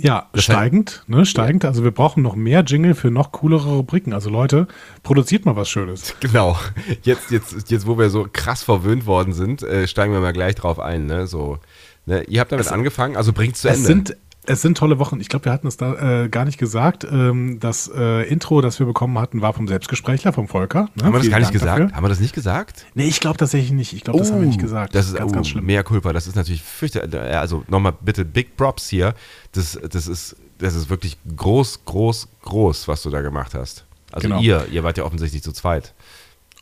Ja, 0.00 0.28
das 0.32 0.44
steigend, 0.44 1.02
ne, 1.08 1.26
steigend. 1.26 1.64
Also 1.64 1.82
wir 1.82 1.90
brauchen 1.90 2.22
noch 2.22 2.36
mehr 2.36 2.62
Jingle 2.62 2.94
für 2.94 3.10
noch 3.10 3.32
coolere 3.32 3.68
Rubriken. 3.70 4.12
Also 4.12 4.30
Leute, 4.30 4.68
produziert 5.02 5.44
mal 5.44 5.56
was 5.56 5.68
Schönes. 5.68 6.14
Genau. 6.20 6.56
Jetzt, 7.02 7.32
jetzt, 7.32 7.70
jetzt, 7.70 7.86
wo 7.86 7.98
wir 7.98 8.08
so 8.10 8.28
krass 8.32 8.62
verwöhnt 8.62 9.06
worden 9.06 9.32
sind, 9.32 9.62
äh, 9.64 9.88
steigen 9.88 10.12
wir 10.12 10.20
mal 10.20 10.32
gleich 10.32 10.54
drauf 10.54 10.78
ein. 10.78 11.06
Ne? 11.06 11.26
So, 11.26 11.58
ne? 12.06 12.22
Ihr 12.24 12.40
habt 12.40 12.52
damit 12.52 12.66
es, 12.66 12.72
angefangen, 12.72 13.16
also 13.16 13.32
bringt's 13.32 13.62
zu 13.62 13.68
Ende. 13.68 13.82
Sind, 13.82 14.16
es 14.48 14.62
sind 14.62 14.78
tolle 14.78 14.98
Wochen. 14.98 15.20
Ich 15.20 15.28
glaube, 15.28 15.44
wir 15.44 15.52
hatten 15.52 15.66
es 15.66 15.76
da 15.76 16.24
äh, 16.24 16.28
gar 16.28 16.44
nicht 16.44 16.58
gesagt. 16.58 17.04
Ähm, 17.04 17.58
das 17.60 17.90
äh, 17.94 18.22
Intro, 18.28 18.60
das 18.60 18.78
wir 18.78 18.86
bekommen 18.86 19.18
hatten, 19.18 19.42
war 19.42 19.52
vom 19.52 19.68
Selbstgesprächler, 19.68 20.32
vom 20.32 20.48
Volker. 20.48 20.88
Ne? 20.94 21.04
Haben 21.04 21.12
wir 21.12 21.18
das 21.18 21.30
gar 21.30 21.38
nicht 21.38 21.48
Dank 21.48 21.52
gesagt? 21.52 21.80
Dafür. 21.80 21.96
Haben 21.96 22.04
wir 22.04 22.08
das 22.08 22.20
nicht 22.20 22.34
gesagt? 22.34 22.86
Nee, 22.94 23.06
ich 23.06 23.20
glaube 23.20 23.36
tatsächlich 23.36 23.72
nicht. 23.72 23.92
Ich 23.92 24.04
glaube, 24.04 24.18
oh, 24.18 24.20
das 24.20 24.32
haben 24.32 24.40
wir 24.40 24.46
nicht 24.46 24.58
oh, 24.58 24.62
gesagt. 24.62 24.94
Das 24.94 25.06
ist 25.06 25.16
ganz, 25.16 25.30
oh, 25.30 25.34
ganz 25.34 25.48
schlimm. 25.48 25.66
Mehr 25.66 25.84
Culpa. 25.84 26.12
Das 26.12 26.26
ist 26.26 26.34
natürlich 26.34 26.62
fürchterlich. 26.62 27.20
Also 27.20 27.64
nochmal 27.68 27.92
bitte 28.00 28.24
Big 28.24 28.56
Props 28.56 28.88
hier. 28.88 29.14
Das, 29.52 29.78
das, 29.90 30.06
ist, 30.06 30.36
das 30.58 30.74
ist 30.74 30.88
wirklich 30.88 31.18
groß, 31.36 31.84
groß, 31.84 32.28
groß, 32.42 32.88
was 32.88 33.02
du 33.02 33.10
da 33.10 33.20
gemacht 33.20 33.54
hast. 33.54 33.84
Also 34.12 34.28
genau. 34.28 34.40
ihr, 34.40 34.66
ihr 34.72 34.82
wart 34.82 34.96
ja 34.96 35.04
offensichtlich 35.04 35.42
zu 35.42 35.52
zweit. 35.52 35.94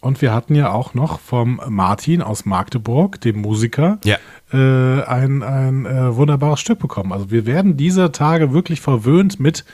Und 0.00 0.20
wir 0.22 0.32
hatten 0.32 0.54
ja 0.54 0.72
auch 0.72 0.94
noch 0.94 1.20
vom 1.20 1.60
Martin 1.68 2.22
aus 2.22 2.44
Magdeburg, 2.44 3.20
dem 3.22 3.40
Musiker, 3.40 3.98
ja. 4.04 4.18
Äh, 4.52 5.02
ein, 5.02 5.42
ein 5.42 5.86
äh, 5.86 6.16
wunderbares 6.16 6.60
Stück 6.60 6.78
bekommen. 6.78 7.12
Also 7.12 7.30
wir 7.30 7.46
werden 7.46 7.76
dieser 7.76 8.12
Tage 8.12 8.52
wirklich 8.52 8.80
verwöhnt 8.80 9.40
mit 9.40 9.64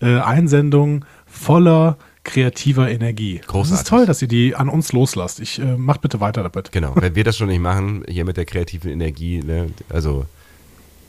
äh, 0.00 0.18
Einsendungen 0.18 1.04
voller 1.26 1.96
kreativer 2.24 2.90
Energie. 2.90 3.40
Großartig. 3.46 3.70
Das 3.70 3.80
ist 3.80 3.88
toll, 3.88 4.06
dass 4.06 4.22
ihr 4.22 4.28
die 4.28 4.54
an 4.54 4.68
uns 4.68 4.92
loslasst. 4.92 5.40
Ich 5.40 5.58
äh, 5.58 5.76
macht 5.76 6.00
bitte 6.00 6.20
weiter 6.20 6.42
damit. 6.42 6.72
Genau, 6.72 6.92
wenn 6.94 7.14
wir 7.14 7.24
das 7.24 7.36
schon 7.36 7.48
nicht 7.48 7.60
machen, 7.60 8.04
hier 8.08 8.24
mit 8.24 8.36
der 8.36 8.44
kreativen 8.44 8.90
Energie, 8.90 9.40
ne? 9.40 9.70
also 9.88 10.26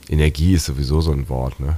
Energie 0.09 0.53
ist 0.53 0.65
sowieso 0.65 1.01
so 1.01 1.11
ein 1.11 1.29
Wort, 1.29 1.59
ne? 1.59 1.77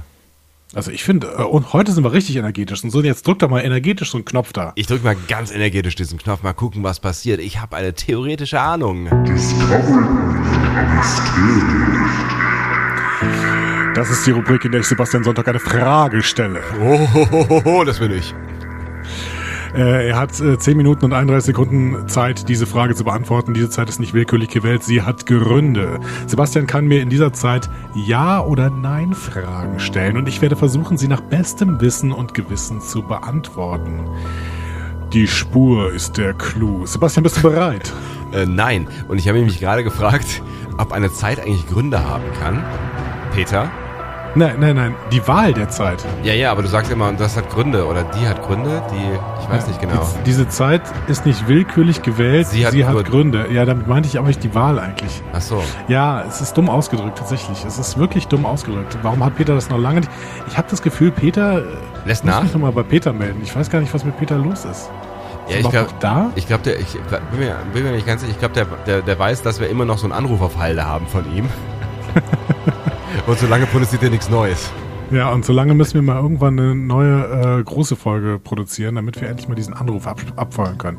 Also 0.76 0.90
ich 0.90 1.04
finde, 1.04 1.28
äh, 1.38 1.42
und 1.42 1.72
heute 1.72 1.90
sind 1.90 2.04
wir 2.04 2.12
richtig 2.12 2.36
energetisch. 2.36 2.84
Und 2.84 2.90
so, 2.90 3.00
jetzt 3.00 3.26
drückt 3.26 3.40
doch 3.40 3.48
mal 3.48 3.60
energetisch 3.60 4.10
so 4.10 4.18
einen 4.18 4.26
Knopf 4.26 4.52
da. 4.52 4.72
Ich 4.74 4.86
drück 4.86 5.02
mal 5.02 5.16
ganz 5.26 5.50
energetisch 5.50 5.94
diesen 5.94 6.18
Knopf, 6.18 6.42
mal 6.42 6.52
gucken, 6.52 6.82
was 6.82 7.00
passiert. 7.00 7.40
Ich 7.40 7.62
habe 7.62 7.76
eine 7.76 7.94
theoretische 7.94 8.60
Ahnung. 8.60 9.08
Das 13.94 14.10
ist 14.10 14.26
die 14.26 14.32
Rubrik, 14.32 14.66
in 14.66 14.72
der 14.72 14.82
ich 14.82 14.86
Sebastian 14.86 15.24
Sonntag 15.24 15.48
eine 15.48 15.60
Frage 15.60 16.22
stelle. 16.22 16.60
Oh, 17.64 17.82
das 17.82 17.98
bin 17.98 18.12
ich. 18.12 18.34
Äh, 19.76 20.08
er 20.08 20.18
hat 20.18 20.40
äh, 20.40 20.58
10 20.58 20.76
Minuten 20.76 21.04
und 21.04 21.12
31 21.12 21.46
Sekunden 21.46 22.08
Zeit, 22.08 22.48
diese 22.48 22.66
Frage 22.66 22.94
zu 22.94 23.04
beantworten. 23.04 23.52
Diese 23.52 23.68
Zeit 23.68 23.90
ist 23.90 24.00
nicht 24.00 24.14
willkürlich 24.14 24.48
gewählt, 24.48 24.82
sie 24.82 25.02
hat 25.02 25.26
Gründe. 25.26 26.00
Sebastian 26.26 26.66
kann 26.66 26.86
mir 26.86 27.02
in 27.02 27.10
dieser 27.10 27.34
Zeit 27.34 27.68
Ja- 27.94 28.40
oder 28.40 28.70
Nein-Fragen 28.70 29.78
stellen 29.78 30.16
und 30.16 30.28
ich 30.28 30.40
werde 30.40 30.56
versuchen, 30.56 30.96
sie 30.96 31.08
nach 31.08 31.20
bestem 31.20 31.78
Wissen 31.80 32.12
und 32.12 32.32
Gewissen 32.32 32.80
zu 32.80 33.02
beantworten. 33.02 34.08
Die 35.12 35.28
Spur 35.28 35.92
ist 35.92 36.16
der 36.16 36.32
Clou. 36.32 36.86
Sebastian, 36.86 37.22
bist 37.22 37.36
du 37.36 37.42
bereit? 37.42 37.92
äh, 38.32 38.46
nein. 38.46 38.88
Und 39.08 39.18
ich 39.18 39.28
habe 39.28 39.42
mich 39.42 39.60
gerade 39.60 39.84
gefragt, 39.84 40.42
ob 40.78 40.92
eine 40.92 41.12
Zeit 41.12 41.38
eigentlich 41.38 41.66
Gründe 41.68 42.02
haben 42.02 42.24
kann. 42.40 42.64
Peter? 43.34 43.70
Nein, 44.36 44.56
nein, 44.60 44.76
nein, 44.76 44.94
die 45.10 45.26
Wahl 45.26 45.54
der 45.54 45.70
Zeit. 45.70 46.04
Ja, 46.22 46.34
ja, 46.34 46.52
aber 46.52 46.60
du 46.60 46.68
sagst 46.68 46.92
immer, 46.92 47.10
das 47.12 47.38
hat 47.38 47.48
Gründe 47.48 47.86
oder 47.86 48.04
die 48.04 48.28
hat 48.28 48.42
Gründe, 48.46 48.82
die, 48.92 49.42
ich 49.42 49.50
weiß 49.50 49.66
nicht 49.66 49.80
genau. 49.80 50.06
Die, 50.18 50.24
diese 50.26 50.46
Zeit 50.48 50.82
ist 51.08 51.24
nicht 51.24 51.48
willkürlich 51.48 52.02
gewählt, 52.02 52.46
Sie 52.48 52.66
hat 52.66 52.72
sie 52.72 52.84
hat 52.84 52.92
Gründe. 52.92 53.38
Gründe. 53.44 53.46
Ja, 53.54 53.64
damit 53.64 53.86
meinte 53.86 54.10
ich 54.10 54.18
aber 54.18 54.28
nicht 54.28 54.44
die 54.44 54.54
Wahl 54.54 54.78
eigentlich. 54.78 55.22
Ach 55.32 55.40
so. 55.40 55.62
Ja, 55.88 56.22
es 56.28 56.42
ist 56.42 56.52
dumm 56.54 56.68
ausgedrückt, 56.68 57.16
tatsächlich. 57.16 57.64
Es 57.64 57.78
ist 57.78 57.96
wirklich 57.96 58.28
dumm 58.28 58.44
ausgedrückt. 58.44 58.98
Warum 59.02 59.24
hat 59.24 59.36
Peter 59.36 59.54
das 59.54 59.70
noch 59.70 59.78
lange 59.78 60.00
nicht? 60.00 60.10
Ich 60.48 60.58
habe 60.58 60.68
das 60.70 60.82
Gefühl, 60.82 61.10
Peter. 61.12 61.60
äh, 61.60 61.62
Lässt 62.04 62.22
muss 62.22 62.34
nach? 62.34 62.42
mich 62.42 62.52
nochmal 62.52 62.72
bei 62.72 62.82
Peter 62.82 63.14
melden. 63.14 63.40
Ich 63.42 63.56
weiß 63.56 63.70
gar 63.70 63.80
nicht, 63.80 63.94
was 63.94 64.04
mit 64.04 64.18
Peter 64.18 64.36
los 64.36 64.66
ist. 64.66 64.90
Ja, 65.48 65.56
ich 65.60 65.70
glaube, 65.70 65.88
da? 66.00 66.30
ich 66.34 66.46
glaube, 66.46 66.62
der, 66.64 66.78
ich 66.78 66.92
bin 67.30 67.38
mir, 67.38 67.56
bin 67.72 67.84
mir 67.84 67.92
nicht 67.92 68.06
ganz 68.06 68.20
sicher, 68.20 68.32
ich 68.32 68.38
glaube, 68.38 68.54
der, 68.54 68.66
der, 68.86 69.00
der 69.00 69.18
weiß, 69.18 69.40
dass 69.42 69.60
wir 69.60 69.70
immer 69.70 69.86
noch 69.86 69.96
so 69.96 70.04
einen 70.04 70.12
Anruf 70.12 70.42
auf 70.42 70.58
Halde 70.58 70.84
haben 70.84 71.06
von 71.06 71.24
ihm. 71.34 71.48
Und 73.26 73.38
solange 73.38 73.66
produziert 73.66 74.02
er 74.02 74.10
nichts 74.10 74.28
Neues. 74.28 74.70
Ja, 75.10 75.30
und 75.30 75.44
solange 75.44 75.74
müssen 75.74 75.94
wir 75.94 76.02
mal 76.02 76.16
irgendwann 76.20 76.58
eine 76.58 76.74
neue 76.74 77.58
äh, 77.60 77.62
große 77.62 77.94
Folge 77.96 78.40
produzieren, 78.42 78.96
damit 78.96 79.20
wir 79.20 79.28
endlich 79.28 79.48
mal 79.48 79.54
diesen 79.54 79.72
Anruf 79.74 80.06
ab 80.06 80.20
abfeuern 80.34 80.78
können. 80.78 80.98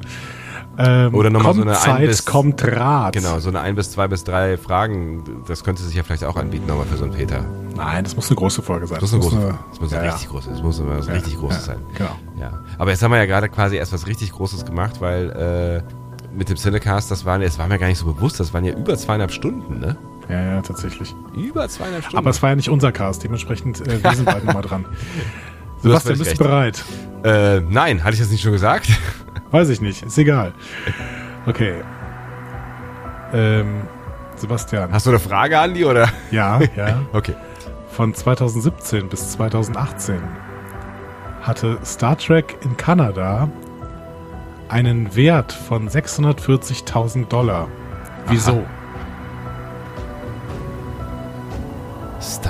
Ähm, 0.79 1.13
Oder 1.15 1.29
noch 1.31 1.41
mal 1.41 1.49
kommt 1.49 1.55
so 1.63 1.69
eine 1.69 1.73
Zeit, 1.73 1.95
ein 2.01 2.05
bis- 2.07 2.23
kommt 2.25 2.63
Rat. 2.63 3.13
Genau, 3.13 3.39
so 3.39 3.49
eine 3.49 3.61
ein 3.61 3.75
bis 3.75 3.91
zwei 3.91 4.07
bis 4.07 4.23
drei 4.23 4.57
Fragen, 4.57 5.23
das 5.47 5.63
könnte 5.63 5.81
sich 5.81 5.95
ja 5.95 6.03
vielleicht 6.03 6.23
auch 6.23 6.35
anbieten, 6.37 6.67
nochmal 6.67 6.85
für 6.85 6.97
so 6.97 7.05
einen 7.05 7.13
Peter. 7.13 7.43
Nein, 7.75 8.03
das 8.03 8.15
muss 8.15 8.29
eine 8.29 8.35
große 8.37 8.61
Folge 8.61 8.85
sein. 8.87 8.99
Das 9.01 9.11
muss 9.11 9.33
eine 9.33 9.41
große, 9.41 9.47
eine- 9.49 9.59
das 9.71 9.81
muss 9.81 9.91
ja, 9.91 9.97
eine 9.97 10.07
ja. 10.07 10.13
richtig 10.13 10.29
große, 10.29 10.49
das 10.51 10.61
muss 10.61 10.81
was 10.85 11.07
Ja, 11.07 11.13
richtig 11.13 11.35
Großes 11.37 11.65
ja, 11.67 11.73
sein. 11.73 11.81
Genau. 11.97 12.11
Ja. 12.39 12.51
Aber 12.77 12.91
jetzt 12.91 13.01
haben 13.01 13.11
wir 13.11 13.17
ja 13.17 13.25
gerade 13.25 13.49
quasi 13.49 13.75
erst 13.75 13.91
was 13.91 14.05
richtig 14.05 14.31
Großes 14.31 14.65
gemacht, 14.65 15.01
weil 15.01 15.83
äh, 15.83 16.37
mit 16.37 16.47
dem 16.49 16.57
Cinecast, 16.57 17.09
das 17.09 17.25
waren, 17.25 17.41
das 17.41 17.57
war 17.57 17.67
mir 17.67 17.79
gar 17.79 17.87
nicht 17.87 17.97
so 17.97 18.05
bewusst, 18.05 18.39
das 18.39 18.53
waren 18.53 18.63
ja 18.63 18.73
über 18.73 18.95
zweieinhalb 18.95 19.31
Stunden, 19.31 19.79
ne? 19.79 19.97
Ja, 20.29 20.41
ja, 20.41 20.61
tatsächlich. 20.61 21.15
Über 21.35 21.67
zweieinhalb 21.69 22.03
Stunden. 22.03 22.17
Aber 22.17 22.29
es 22.29 22.41
war 22.41 22.49
ja 22.49 22.55
nicht 22.55 22.69
unser 22.69 22.91
Cast, 22.91 23.23
dementsprechend 23.23 23.85
äh, 23.87 24.03
wir 24.03 24.11
sind 24.15 24.25
beide 24.25 24.45
nochmal 24.45 24.63
dran. 24.63 24.85
Sebastian, 25.81 26.17
bist 26.17 26.39
du 26.39 26.43
bereit? 26.43 26.83
äh, 27.23 27.61
nein, 27.61 28.03
hatte 28.03 28.15
ich 28.15 28.19
das 28.19 28.29
nicht 28.29 28.41
schon 28.41 28.51
gesagt? 28.51 28.89
Weiß 29.51 29.69
ich 29.69 29.79
nicht, 29.79 30.03
ist 30.03 30.17
egal. 30.17 30.53
Okay. 31.45 31.75
Ähm, 33.33 33.81
Sebastian. 34.35 34.91
Hast 34.91 35.05
du 35.05 35.11
eine 35.11 35.19
Frage, 35.19 35.59
Andi, 35.59 35.85
oder? 35.85 36.09
Ja, 36.31 36.59
ja. 36.75 37.01
Okay. 37.13 37.35
Von 37.91 38.13
2017 38.13 39.09
bis 39.09 39.31
2018 39.31 40.19
hatte 41.41 41.79
Star 41.85 42.17
Trek 42.17 42.57
in 42.63 42.75
Kanada 42.75 43.49
einen 44.69 45.15
Wert 45.15 45.53
von 45.53 45.89
640.000 45.89 47.27
Dollar. 47.27 47.67
Wieso? 48.27 48.65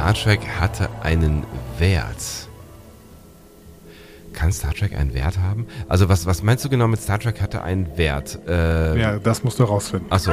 Star 0.08 0.14
Trek 0.24 0.40
hatte 0.62 0.88
einen 1.04 1.44
Wert. 1.80 2.48
Kann 4.32 4.54
Star 4.54 4.74
Trek 4.74 4.98
einen 4.98 5.14
Wert 5.14 5.38
haben? 5.38 5.68
Also 5.90 6.08
was, 6.08 6.26
was 6.26 6.42
meinst 6.44 6.64
du 6.64 6.70
genau 6.70 6.88
mit 6.88 7.02
Star 7.02 7.20
Trek 7.20 7.42
hatte 7.42 7.62
einen 7.62 7.98
Wert? 7.98 8.40
Äh, 8.48 8.98
Ja, 9.02 9.20
das 9.20 9.44
musst 9.44 9.60
du 9.60 9.66
herausfinden. 9.66 10.06
Ach 10.10 10.20
so. 10.20 10.32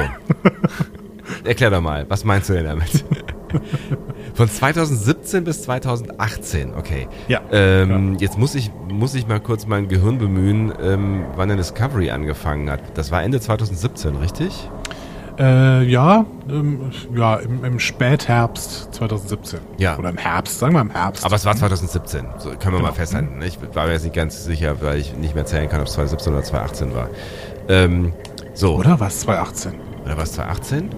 Erklär 1.43 1.71
doch 1.71 1.81
mal, 1.81 2.05
was 2.07 2.23
meinst 2.23 2.47
du 2.47 2.53
denn 2.53 2.63
damit? 2.63 3.03
Von 4.35 4.47
2017 4.47 5.43
bis 5.43 5.63
2018, 5.63 6.73
okay. 6.73 7.09
Ja. 7.27 7.41
Ähm, 7.51 8.15
Jetzt 8.17 8.37
muss 8.37 8.55
ich, 8.55 8.71
muss 8.87 9.13
ich 9.13 9.27
mal 9.27 9.41
kurz 9.41 9.65
mein 9.67 9.89
Gehirn 9.89 10.19
bemühen, 10.19 10.71
ähm, 10.81 11.25
wann 11.35 11.49
der 11.49 11.57
Discovery 11.57 12.11
angefangen 12.11 12.69
hat. 12.71 12.79
Das 12.97 13.11
war 13.11 13.23
Ende 13.23 13.41
2017, 13.41 14.15
richtig? 14.15 14.69
Äh, 15.37 15.83
ja, 15.83 16.25
ähm, 16.49 16.91
ja 17.13 17.35
im, 17.37 17.63
im 17.65 17.79
Spätherbst 17.79 18.93
2017. 18.93 19.59
Ja. 19.77 19.97
Oder 19.97 20.09
im 20.09 20.17
Herbst, 20.17 20.59
sagen 20.59 20.73
wir 20.73 20.81
im 20.81 20.91
Herbst. 20.91 21.25
Aber 21.25 21.35
es 21.35 21.45
war 21.45 21.55
2017, 21.55 22.25
so 22.37 22.49
können 22.51 22.61
wir 22.63 22.71
mal 22.71 22.77
Genau. 22.79 22.91
festhalten. 22.93 23.41
Ich 23.41 23.57
war 23.73 23.85
mir 23.87 23.93
jetzt 23.93 24.03
nicht 24.03 24.15
ganz 24.15 24.45
sicher, 24.45 24.81
weil 24.81 24.97
ich 24.99 25.15
nicht 25.17 25.35
mehr 25.35 25.45
zählen 25.45 25.67
kann, 25.69 25.81
ob 25.81 25.87
es 25.87 25.93
2017 25.93 26.33
oder 26.33 26.43
2018 26.43 26.95
war. 26.95 27.09
Ähm, 27.67 28.13
so, 28.53 28.75
Oder 28.75 28.99
was? 28.99 29.19
2018? 29.21 29.73
Oder 30.05 30.15
war 30.15 30.23
es 30.23 30.31
2018? 30.33 30.89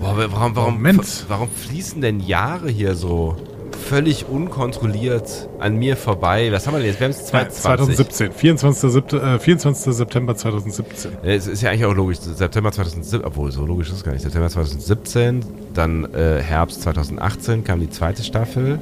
Boah, 0.00 0.10
aber 0.10 0.32
warum, 0.32 0.54
warum, 0.56 0.74
Moment. 0.74 1.24
warum 1.28 1.48
fließen 1.50 2.00
denn 2.00 2.20
Jahre 2.20 2.68
hier 2.70 2.94
so 2.94 3.34
völlig 3.78 4.28
unkontrolliert 4.28 5.48
an 5.58 5.76
mir 5.76 5.96
vorbei? 5.96 6.50
Was 6.52 6.66
haben 6.66 6.74
wir 6.74 6.78
denn 6.80 6.88
jetzt? 6.88 7.00
Wir 7.00 7.04
haben 7.06 7.12
es 7.12 7.32
Nein, 7.32 7.50
2020. 7.50 7.96
2017. 7.96 8.32
24. 8.32 8.90
Sept- 8.90 9.12
äh, 9.14 9.38
24. 9.38 9.94
September 9.94 10.36
2017. 10.36 11.12
Ja, 11.22 11.30
Es 11.30 11.46
ist 11.46 11.62
ja 11.62 11.70
eigentlich 11.70 11.84
auch 11.86 11.94
logisch. 11.94 12.18
September 12.20 12.70
2017, 12.72 13.24
obwohl 13.24 13.50
so 13.52 13.64
logisch 13.64 13.88
ist 13.88 13.96
es 13.96 14.04
gar 14.04 14.12
nicht. 14.12 14.22
September 14.22 14.48
2017, 14.50 15.44
dann 15.74 16.12
äh, 16.14 16.40
Herbst 16.42 16.82
2018 16.82 17.64
kam 17.64 17.80
die 17.80 17.90
zweite 17.90 18.22
Staffel. 18.22 18.78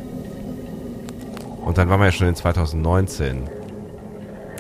Und 1.65 1.79
dann 1.79 1.89
waren 1.89 2.01
wir 2.01 2.07
ja 2.07 2.13
schon 2.13 2.29
in 2.29 2.35
2019. 2.35 3.43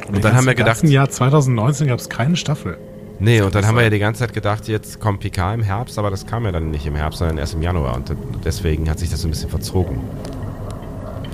Und 0.08 0.24
dann 0.24 0.34
haben 0.36 0.44
wir 0.44 0.52
Im 0.52 0.56
gedacht, 0.58 0.80
ganzen 0.80 0.90
Jahr 0.90 1.08
2019 1.10 1.88
gab 1.88 1.98
es 1.98 2.08
keine 2.08 2.36
Staffel. 2.36 2.76
Nee, 3.18 3.40
und 3.40 3.54
dann 3.54 3.66
haben 3.66 3.76
wir 3.76 3.84
ja 3.84 3.90
die 3.90 3.98
ganze 3.98 4.20
Zeit 4.20 4.32
gedacht, 4.32 4.68
jetzt 4.68 5.00
kommt 5.00 5.20
Picard 5.20 5.54
im 5.54 5.62
Herbst, 5.62 5.98
aber 5.98 6.10
das 6.10 6.26
kam 6.26 6.44
ja 6.44 6.52
dann 6.52 6.70
nicht 6.70 6.86
im 6.86 6.94
Herbst, 6.94 7.18
sondern 7.18 7.38
erst 7.38 7.54
im 7.54 7.62
Januar. 7.62 7.96
Und 7.96 8.14
deswegen 8.44 8.88
hat 8.90 8.98
sich 8.98 9.10
das 9.10 9.20
so 9.20 9.28
ein 9.28 9.30
bisschen 9.30 9.50
verzogen. 9.50 10.00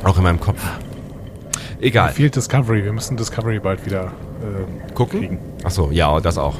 Auch 0.05 0.17
in 0.17 0.23
meinem 0.25 0.41
Kopf. 0.41 0.63
Egal. 1.81 2.13
fehlt 2.13 2.37
Discovery. 2.37 2.85
Wir 2.85 2.93
müssen 2.93 3.17
Discovery 3.17 3.59
bald 3.59 3.85
wieder 3.85 4.13
ähm, 4.43 4.95
Gucken? 4.95 5.39
Achso, 5.65 5.91
ja, 5.91 6.21
das 6.21 6.39
auch. 6.39 6.57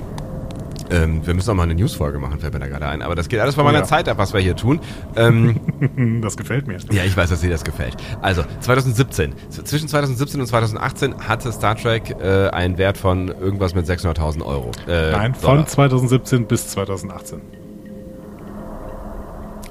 Ähm, 0.93 1.27
wir 1.27 1.35
müssen 1.35 1.51
auch 1.51 1.55
mal 1.55 1.63
eine 1.65 1.75
Newsfolge 1.75 2.19
machen, 2.19 2.39
fällt 2.41 2.53
mir 2.53 2.61
da 2.61 2.69
gerade 2.69 2.87
ein. 2.87 3.03
Aber 3.03 3.15
das 3.15 3.29
geht 3.29 3.41
alles 3.41 3.57
Oh 3.59 3.63
meiner 3.65 3.79
ja. 3.79 3.85
Zeit 3.85 4.09
ab, 4.09 4.19
was 4.19 4.33
wir 4.35 4.41
hier 4.41 4.55
tun. 4.57 4.81
Ähm, 5.17 5.59
Das 6.23 6.37
gefällt 6.37 6.67
mir. 6.67 6.77
ja, 6.91 7.05
ich 7.05 7.17
weiß, 7.17 7.31
dass 7.31 7.41
dir 7.41 7.51
das 7.51 7.65
gefällt. 7.65 7.97
Also, 8.21 8.43
2017. 8.61 9.33
Z- 9.49 9.67
Zwischen 9.67 9.89
2017 9.89 10.41
und 10.41 10.47
2018 10.47 11.27
hatte 11.29 11.51
Star 11.53 11.77
Trek 11.77 12.15
äh, 12.21 12.49
einen 12.51 12.79
Wert 12.79 12.99
von 12.99 13.29
irgendwas 13.29 13.75
mit 13.75 13.87
600.000 13.87 14.45
Euro. 14.45 14.71
Äh, 14.87 15.13
Nein, 15.13 15.35
Dollar. 15.41 15.57
von 15.59 15.67
2017 15.67 16.47
bis 16.47 16.69
2018. 16.69 17.41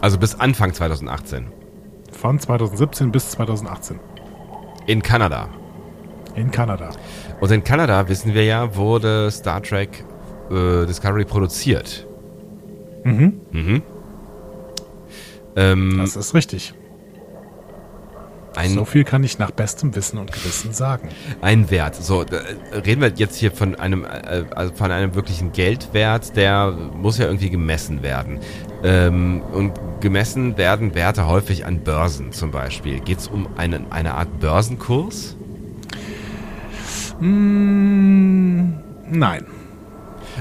Also 0.01 0.17
bis 0.17 0.39
Anfang 0.39 0.73
2018. 0.73 1.47
Von 2.11 2.39
2017 2.39 3.11
bis 3.11 3.29
2018. 3.31 3.99
In 4.87 5.01
Kanada. 5.03 5.47
In 6.35 6.49
Kanada. 6.51 6.89
Und 7.39 7.51
in 7.51 7.63
Kanada, 7.63 8.07
wissen 8.07 8.33
wir 8.33 8.43
ja, 8.45 8.75
wurde 8.75 9.29
Star 9.31 9.61
Trek 9.61 10.03
äh, 10.51 10.85
Discovery 10.85 11.25
produziert. 11.25 12.05
Mhm. 13.03 13.41
Mhm. 13.51 13.81
Ähm, 15.55 15.97
Das 15.97 16.15
ist 16.15 16.33
richtig. 16.33 16.73
ein, 18.55 18.71
so 18.73 18.85
viel 18.85 19.03
kann 19.03 19.23
ich 19.23 19.39
nach 19.39 19.51
bestem 19.51 19.95
Wissen 19.95 20.17
und 20.17 20.31
Gewissen 20.31 20.71
sagen. 20.73 21.09
Ein 21.41 21.69
Wert. 21.71 21.95
So, 21.95 22.21
äh, 22.23 22.77
reden 22.85 23.01
wir 23.01 23.11
jetzt 23.15 23.37
hier 23.37 23.51
von 23.51 23.75
einem, 23.75 24.05
äh, 24.05 24.43
also 24.55 24.73
von 24.73 24.91
einem 24.91 25.15
wirklichen 25.15 25.51
Geldwert, 25.51 26.35
der 26.35 26.71
muss 26.71 27.17
ja 27.17 27.25
irgendwie 27.25 27.49
gemessen 27.49 28.03
werden. 28.03 28.39
Ähm, 28.83 29.41
und 29.53 29.73
gemessen 29.99 30.57
werden 30.57 30.95
Werte 30.95 31.27
häufig 31.27 31.65
an 31.65 31.79
Börsen 31.81 32.31
zum 32.31 32.51
Beispiel. 32.51 32.99
Geht 32.99 33.19
es 33.19 33.27
um 33.27 33.47
einen, 33.57 33.91
eine 33.91 34.15
Art 34.15 34.39
Börsenkurs? 34.39 35.35
Mm, 37.19 38.73
nein. 39.09 39.45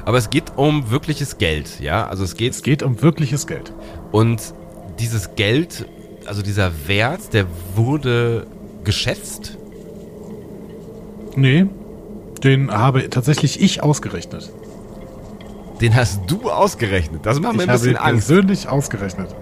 Aber 0.05 0.19
es 0.19 0.31
geht 0.31 0.57
um 0.57 0.91
wirkliches 0.91 1.39
Geld, 1.39 1.81
ja? 1.81 2.07
Also 2.07 2.25
es 2.25 2.37
geht 2.37 2.53
Es 2.53 2.63
geht 2.63 2.83
um 2.83 3.01
wirkliches 3.03 3.47
Geld. 3.47 3.73
und 4.13 4.55
dieses 4.99 5.35
Geld, 5.35 5.87
also 6.27 6.43
dieser 6.43 6.71
Wert, 6.87 7.33
der 7.33 7.47
wurde 7.75 8.47
geschätzt. 8.85 9.57
Nee, 11.37 11.67
den 12.45 12.71
habe 12.71 13.09
tatsächlich 13.09 13.61
ich 13.61 13.83
ausgerechnet. 13.83 14.51
Den 15.81 15.95
hast 15.95 16.21
du 16.27 16.51
ausgerechnet. 16.51 17.25
Das 17.25 17.41
macht 17.41 17.57
mir 17.57 17.63
ein 17.63 17.69
bisschen 17.69 17.97
Angst. 17.97 18.29
persönlich 18.29 18.69
ausgerechnet. 18.69 19.35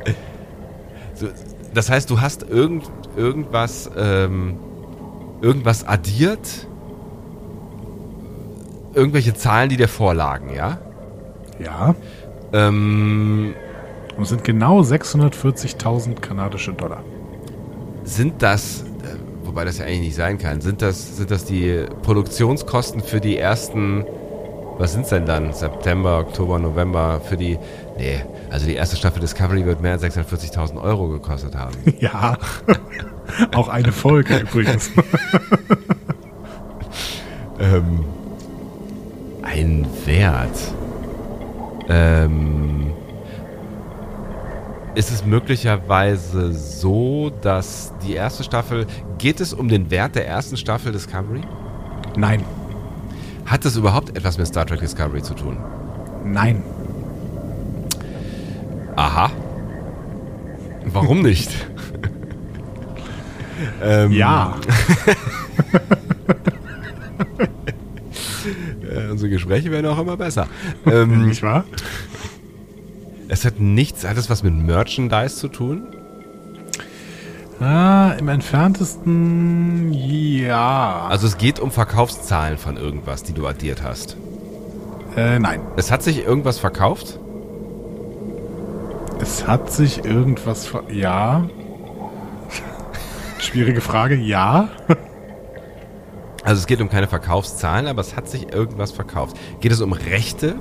Das 1.74 1.90
heißt, 1.90 2.08
du 2.10 2.20
hast 2.20 2.44
irgend, 2.48 2.84
irgendwas, 3.16 3.90
ähm, 3.96 4.56
irgendwas 5.40 5.84
addiert, 5.86 6.67
irgendwelche 8.94 9.34
Zahlen, 9.34 9.68
die 9.68 9.76
dir 9.76 9.88
vorlagen, 9.88 10.50
ja? 10.54 10.78
Ja, 11.58 11.94
Ähm, 12.52 13.54
und 14.16 14.22
es 14.22 14.28
sind 14.30 14.42
genau 14.44 14.80
640.000 14.80 16.20
kanadische 16.20 16.72
Dollar. 16.72 17.02
sind 18.04 18.42
das, 18.42 18.82
äh, 19.02 19.16
wobei 19.44 19.64
das 19.64 19.78
ja 19.78 19.84
eigentlich 19.84 20.00
nicht 20.00 20.14
sein 20.16 20.38
kann, 20.38 20.60
sind 20.60 20.80
das, 20.82 21.16
sind 21.18 21.30
das 21.30 21.44
die 21.44 21.84
Produktionskosten 22.02 23.02
für 23.02 23.20
die 23.20 23.36
ersten, 23.38 24.04
was 24.78 24.92
sind's 24.94 25.10
denn 25.10 25.26
dann? 25.26 25.52
September, 25.52 26.18
Oktober, 26.20 26.58
November, 26.58 27.20
für 27.22 27.36
die, 27.36 27.58
nee, 27.98 28.24
also 28.50 28.66
die 28.66 28.74
erste 28.76 28.96
Staffel 28.96 29.20
Discovery 29.20 29.66
wird 29.66 29.82
mehr 29.82 29.92
als 29.92 30.02
640.000 30.04 30.80
Euro 30.80 31.08
gekostet 31.08 31.54
haben. 31.56 31.74
Ja, 32.00 32.38
auch 33.54 33.68
eine 33.68 33.92
Folge 33.92 34.38
übrigens. 34.38 34.90
ähm, 37.60 38.04
Wert. 40.28 40.74
Ähm, 41.88 42.92
ist 44.94 45.10
es 45.10 45.24
möglicherweise 45.24 46.52
so, 46.52 47.30
dass 47.40 47.94
die 48.06 48.12
erste 48.12 48.44
Staffel, 48.44 48.86
geht 49.16 49.40
es 49.40 49.54
um 49.54 49.68
den 49.68 49.90
Wert 49.90 50.16
der 50.16 50.26
ersten 50.26 50.58
Staffel 50.58 50.92
Discovery? 50.92 51.40
Nein. 52.16 52.44
Hat 53.46 53.64
es 53.64 53.76
überhaupt 53.76 54.14
etwas 54.18 54.36
mit 54.36 54.46
Star 54.46 54.66
Trek 54.66 54.80
Discovery 54.80 55.22
zu 55.22 55.32
tun? 55.32 55.56
Nein. 56.24 56.62
Aha. 58.96 59.30
Warum 60.84 61.22
nicht? 61.22 61.50
ähm, 63.82 64.12
Ja. 64.12 64.56
äh, 68.90 69.16
unsere 69.28 69.30
Gespräche 69.30 69.70
werden 69.70 69.86
auch 69.86 69.98
immer 69.98 70.16
besser. 70.16 70.46
Ähm, 70.86 71.26
Nicht 71.26 71.42
wahr? 71.42 71.64
es 73.28 73.44
hat 73.44 73.60
nichts, 73.60 74.06
hat 74.08 74.16
es 74.16 74.30
was 74.30 74.42
mit 74.42 74.54
Merchandise 74.54 75.36
zu 75.36 75.48
tun? 75.48 75.82
Ah, 77.60 78.12
im 78.18 78.28
entferntesten 78.28 79.92
ja. 79.92 81.06
Also 81.10 81.26
es 81.26 81.36
geht 81.36 81.60
um 81.60 81.70
Verkaufszahlen 81.70 82.56
von 82.56 82.76
irgendwas, 82.76 83.24
die 83.24 83.32
du 83.34 83.46
addiert 83.46 83.82
hast. 83.82 84.16
Äh, 85.16 85.38
nein. 85.40 85.60
Es 85.76 85.90
hat 85.90 86.02
sich 86.02 86.24
irgendwas 86.24 86.58
verkauft? 86.58 87.18
Es 89.20 89.46
hat 89.46 89.70
sich 89.72 90.04
irgendwas 90.04 90.66
ver 90.66 90.84
Ja. 90.90 91.50
Schwierige 93.40 93.80
Frage. 93.80 94.14
Ja. 94.14 94.68
Also 96.48 96.60
es 96.60 96.66
geht 96.66 96.80
um 96.80 96.88
keine 96.88 97.08
Verkaufszahlen, 97.08 97.86
aber 97.88 98.00
es 98.00 98.16
hat 98.16 98.26
sich 98.26 98.54
irgendwas 98.54 98.90
verkauft. 98.90 99.36
Geht 99.60 99.70
es 99.70 99.82
um 99.82 99.92
Rechte? 99.92 100.54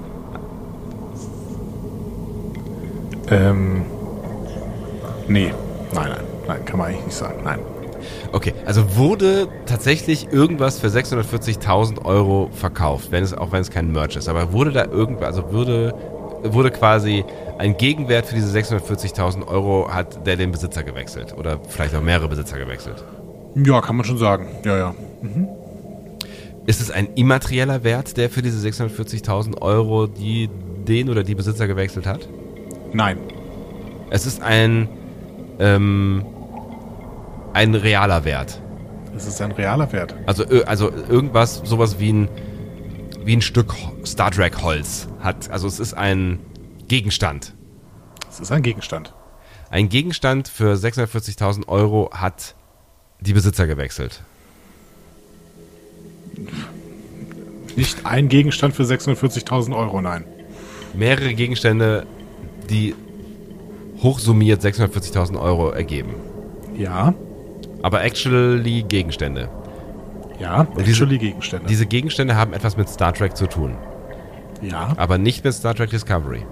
ähm. 3.32 3.86
Nee. 5.29 5.53
Nein, 5.94 6.10
nein. 6.10 6.24
Nein, 6.46 6.65
kann 6.65 6.77
man 6.77 6.88
eigentlich 6.89 7.06
nicht 7.06 7.15
sagen. 7.15 7.39
Nein. 7.46 7.60
Okay, 8.34 8.53
also 8.65 8.98
wurde 8.98 9.48
tatsächlich 9.65 10.27
irgendwas 10.29 10.77
für 10.77 10.88
640.000 10.88 12.03
Euro 12.03 12.50
verkauft, 12.51 13.12
wenn 13.12 13.24
es 13.24 13.34
auch 13.34 13.53
wenn 13.53 13.62
es 13.62 13.72
kein 13.72 13.89
Merch 13.89 14.17
ist. 14.17 14.27
Aber 14.27 14.51
wurde 14.51 14.74
da 14.74 14.84
irgendwas, 14.84 15.38
also 15.38 15.53
würde 15.53 15.94
wurde 16.44 16.72
quasi 16.72 17.24
ein 17.60 17.77
Gegenwert 17.77 18.25
für 18.25 18.36
diese 18.36 18.58
640.000 18.58 19.48
Euro 19.48 19.88
hat 19.89 20.27
der 20.27 20.36
den 20.36 20.51
Besitzer 20.51 20.84
gewechselt 20.84 21.34
oder 21.38 21.62
vielleicht 21.70 21.96
auch 21.96 22.01
mehrere 22.01 22.27
Besitzer 22.27 22.60
gewechselt. 22.60 23.06
Ja, 23.56 23.79
kann 23.79 23.96
man 23.96 24.06
schon 24.06 24.17
sagen. 24.17 24.50
Ja, 24.65 24.77
ja. 24.77 24.96
Ist 26.67 26.81
es 26.81 26.91
ein 26.91 27.07
immaterieller 27.15 27.83
Wert, 27.83 28.17
der 28.17 28.29
für 28.29 28.41
diese 28.43 28.65
640.000 28.67 29.59
Euro 29.62 30.05
die 30.05 30.50
den 30.88 31.09
oder 31.09 31.24
die 31.24 31.33
Besitzer 31.33 31.65
gewechselt 31.67 32.05
hat? 32.05 32.27
Nein. 32.93 33.17
Es 34.09 34.25
ist 34.25 34.41
ein 34.43 34.88
ähm, 35.59 36.24
ein 37.53 37.74
realer 37.74 38.24
Wert. 38.25 38.62
Es 39.15 39.25
ist 39.25 39.41
ein 39.41 39.51
realer 39.53 39.91
Wert. 39.91 40.13
Also, 40.27 40.43
ö- 40.47 40.63
also 40.65 40.91
irgendwas, 40.91 41.62
sowas 41.63 41.97
wie 42.00 42.13
ein, 42.13 42.29
wie 43.24 43.36
ein 43.36 43.41
Stück 43.41 43.74
Star 44.05 44.29
Trek 44.31 44.62
Holz 44.62 45.07
hat. 45.19 45.50
Also 45.50 45.67
es 45.67 45.79
ist 45.79 45.93
ein 45.95 46.39
Gegenstand. 46.88 47.53
Es 48.29 48.39
ist 48.39 48.51
ein 48.51 48.62
Gegenstand. 48.62 49.13
Ein 49.69 49.89
Gegenstand 49.89 50.47
für 50.47 50.74
640.000 50.75 51.67
Euro 51.67 52.09
hat 52.13 52.55
die 53.19 53.33
Besitzer 53.33 53.65
gewechselt. 53.67 54.21
Nicht 57.77 58.05
ein 58.05 58.27
Gegenstand 58.27 58.74
für 58.75 58.84
640.000 58.84 59.74
Euro, 59.75 60.01
nein. 60.01 60.25
Mehrere 60.93 61.34
Gegenstände, 61.34 62.05
die 62.69 62.93
hochsummiert 64.01 64.62
640.000 64.62 65.39
Euro 65.39 65.69
ergeben. 65.69 66.15
Ja. 66.75 67.13
Aber 67.84 68.03
actually 68.03 68.84
Gegenstände. 68.84 69.48
Ja, 70.39 70.67
diese- 70.77 70.89
actually 70.91 71.17
Gegenstände. 71.17 71.67
Diese 71.67 71.86
Gegenstände 71.86 72.36
haben 72.36 72.53
etwas 72.53 72.75
mit 72.77 72.89
Star 72.89 73.13
Trek 73.13 73.38
zu 73.38 73.48
tun. 73.48 73.75
ja. 74.62 74.93
Aber 74.98 75.17
nicht 75.17 75.43
mit 75.43 75.53
Star 75.53 75.74
Trek 75.75 75.89
Discovery. 75.91 76.43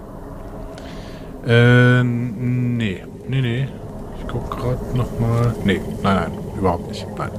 Äh, 1.46 2.02
nee. 2.02 3.02
Nee, 3.28 3.40
nee. 3.40 3.68
Ich 4.20 4.26
guck 4.28 4.50
gerade 4.50 4.78
nochmal. 4.96 5.54
Nee, 5.64 5.80
nein, 6.02 6.16
nein. 6.16 6.32
Überhaupt 6.58 6.88
nicht. 6.88 7.06
Nein. 7.18 7.30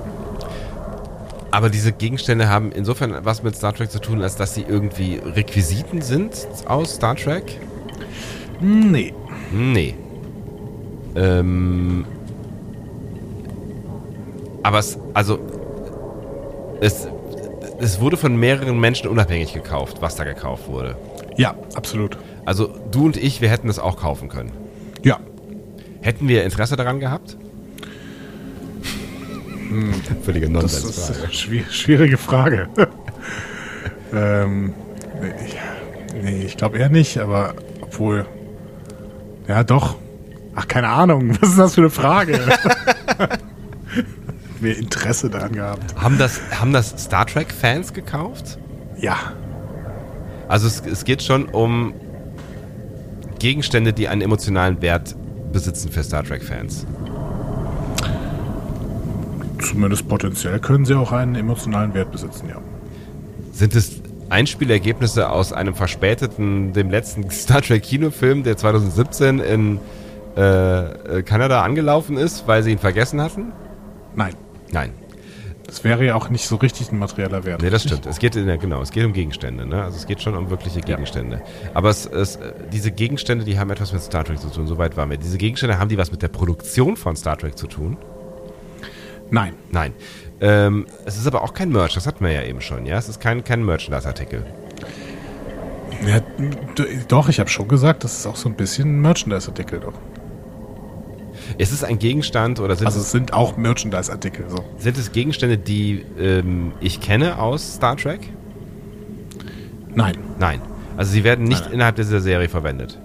Aber 1.57 1.71
diese 1.71 1.91
Gegenstände 1.91 2.49
haben 2.49 2.71
insofern 2.71 3.25
was 3.25 3.41
mit 3.41 3.55
Star 3.55 3.73
Trek 3.73 3.89
zu 3.89 3.97
tun, 3.97 4.21
als 4.21 4.35
dass 4.35 4.53
sie 4.53 4.61
irgendwie 4.61 5.15
Requisiten 5.15 6.03
sind 6.03 6.47
aus 6.67 6.93
Star 6.93 7.15
Trek? 7.15 7.59
Nee. 8.61 9.11
Nee. 9.51 9.95
Ähm. 11.15 12.05
Aber 14.61 14.77
es, 14.77 14.99
also, 15.15 15.39
es, 16.79 17.07
es 17.79 17.99
wurde 18.01 18.17
von 18.17 18.35
mehreren 18.37 18.79
Menschen 18.79 19.09
unabhängig 19.09 19.51
gekauft, 19.51 19.97
was 19.99 20.15
da 20.15 20.25
gekauft 20.25 20.67
wurde. 20.67 20.95
Ja, 21.37 21.55
absolut. 21.73 22.19
Also, 22.45 22.69
du 22.91 23.05
und 23.05 23.17
ich, 23.17 23.41
wir 23.41 23.49
hätten 23.49 23.65
das 23.65 23.79
auch 23.79 23.97
kaufen 23.97 24.29
können. 24.29 24.51
Ja. 25.03 25.19
Hätten 26.01 26.27
wir 26.27 26.43
Interesse 26.43 26.75
daran 26.75 26.99
gehabt? 26.99 27.35
Völlige 30.23 30.49
Das 30.49 30.73
ist 30.83 31.11
eine 31.11 31.27
schwi- 31.31 31.69
schwierige 31.71 32.17
Frage. 32.17 32.67
ähm, 34.13 34.73
nee, 35.21 35.33
ich- 35.45 36.23
nee, 36.23 36.43
ich 36.45 36.57
glaube 36.57 36.77
eher 36.77 36.89
nicht, 36.89 37.17
aber 37.17 37.53
obwohl. 37.81 38.25
Ja, 39.47 39.63
doch. 39.63 39.95
Ach, 40.55 40.67
keine 40.67 40.89
Ahnung. 40.89 41.37
Was 41.41 41.49
ist 41.49 41.59
das 41.59 41.75
für 41.75 41.81
eine 41.81 41.89
Frage? 41.89 42.39
Wir 44.59 44.77
Interesse 44.77 45.29
daran 45.29 45.51
gehabt. 45.53 45.95
Haben 46.01 46.17
das, 46.17 46.39
haben 46.59 46.73
das 46.73 46.89
Star 46.97 47.27
Trek-Fans 47.27 47.93
gekauft? 47.93 48.57
Ja. 48.99 49.15
Also 50.47 50.65
es, 50.65 50.81
es 50.85 51.05
geht 51.05 51.21
schon 51.21 51.45
um 51.45 51.93
Gegenstände, 53.39 53.93
die 53.93 54.07
einen 54.07 54.21
emotionalen 54.21 54.81
Wert 54.81 55.15
besitzen 55.53 55.91
für 55.91 56.01
Star 56.03 56.23
Trek-Fans. 56.23 56.87
Zumindest 59.67 60.07
potenziell 60.07 60.59
können 60.59 60.85
sie 60.85 60.95
auch 60.95 61.11
einen 61.11 61.35
emotionalen 61.35 61.93
Wert 61.93 62.11
besitzen, 62.11 62.47
ja. 62.47 62.55
Sind 63.51 63.75
es 63.75 64.01
Einspielergebnisse 64.29 65.29
aus 65.29 65.51
einem 65.51 65.75
verspäteten, 65.75 66.71
dem 66.71 66.89
letzten 66.89 67.29
Star 67.31 67.61
Trek 67.61 67.83
Kinofilm, 67.83 68.43
der 68.43 68.55
2017 68.55 69.39
in 69.39 69.79
äh, 70.37 71.17
äh, 71.17 71.23
Kanada 71.23 71.63
angelaufen 71.63 72.15
ist, 72.17 72.47
weil 72.47 72.63
sie 72.63 72.71
ihn 72.71 72.79
vergessen 72.79 73.19
hatten? 73.19 73.51
Nein. 74.15 74.35
Nein. 74.71 74.91
Das 75.65 75.83
wäre 75.83 76.05
ja 76.05 76.15
auch 76.15 76.29
nicht 76.29 76.47
so 76.47 76.55
richtig 76.55 76.93
ein 76.93 76.97
materieller 76.97 77.43
Wert. 77.43 77.61
Nee, 77.61 77.69
das 77.69 77.83
stimmt. 77.83 78.05
Es 78.05 78.19
geht, 78.19 78.37
in 78.37 78.47
der, 78.47 78.57
genau, 78.57 78.81
es 78.81 78.91
geht 78.91 79.03
um 79.03 79.11
Gegenstände. 79.11 79.65
Ne? 79.65 79.83
Also 79.83 79.97
es 79.97 80.07
geht 80.07 80.21
schon 80.21 80.37
um 80.37 80.49
wirkliche 80.49 80.79
Gegenstände. 80.79 81.41
Aber 81.73 81.89
es, 81.89 82.05
es, 82.05 82.37
äh, 82.37 82.53
diese 82.71 82.91
Gegenstände, 82.91 83.43
die 83.43 83.59
haben 83.59 83.69
etwas 83.69 83.91
mit 83.91 84.01
Star 84.01 84.23
Trek 84.23 84.39
zu 84.39 84.49
tun. 84.49 84.65
Soweit 84.65 84.95
waren 84.95 85.09
wir. 85.09 85.17
Diese 85.17 85.37
Gegenstände, 85.37 85.77
haben 85.77 85.89
die 85.89 85.97
was 85.97 86.09
mit 86.09 86.21
der 86.21 86.29
Produktion 86.29 86.95
von 86.95 87.17
Star 87.17 87.37
Trek 87.37 87.57
zu 87.57 87.67
tun? 87.67 87.97
Nein. 89.31 89.53
Nein. 89.71 89.93
Ähm, 90.39 90.85
es 91.05 91.17
ist 91.17 91.27
aber 91.27 91.41
auch 91.43 91.53
kein 91.53 91.71
Merch, 91.71 91.95
das 91.95 92.05
hatten 92.07 92.23
wir 92.23 92.31
ja 92.31 92.43
eben 92.43 92.61
schon, 92.61 92.85
ja? 92.85 92.97
Es 92.97 93.09
ist 93.09 93.19
kein, 93.19 93.43
kein 93.43 93.65
Merchandise-Artikel. 93.65 94.45
Ja, 96.05 96.21
doch, 97.07 97.27
ich 97.27 97.39
habe 97.39 97.49
schon 97.49 97.67
gesagt, 97.67 98.03
das 98.03 98.19
ist 98.19 98.27
auch 98.27 98.35
so 98.35 98.47
ein 98.49 98.55
bisschen 98.55 98.97
ein 98.97 99.01
Merchandise-Artikel, 99.01 99.79
doch. 99.79 99.93
Es 101.57 101.71
ist 101.71 101.83
ein 101.83 101.97
Gegenstand 101.97 102.59
oder 102.59 102.75
sind, 102.75 102.87
Also 102.87 102.99
es, 102.99 103.05
es 103.07 103.11
sind 103.11 103.33
auch 103.33 103.57
Merchandise-Artikel, 103.57 104.45
so. 104.49 104.63
sind 104.77 104.97
es 104.97 105.11
Gegenstände, 105.11 105.57
die 105.57 106.05
ähm, 106.19 106.73
ich 106.81 107.01
kenne 107.01 107.39
aus 107.39 107.75
Star 107.75 107.97
Trek? 107.97 108.21
Nein. 109.95 110.17
Nein. 110.39 110.61
Also 110.97 111.11
sie 111.11 111.23
werden 111.23 111.45
nicht 111.45 111.61
Nein, 111.61 111.63
nein. 111.65 111.73
innerhalb 111.75 111.95
dieser 111.95 112.19
Serie 112.19 112.49
verwendet. 112.49 112.99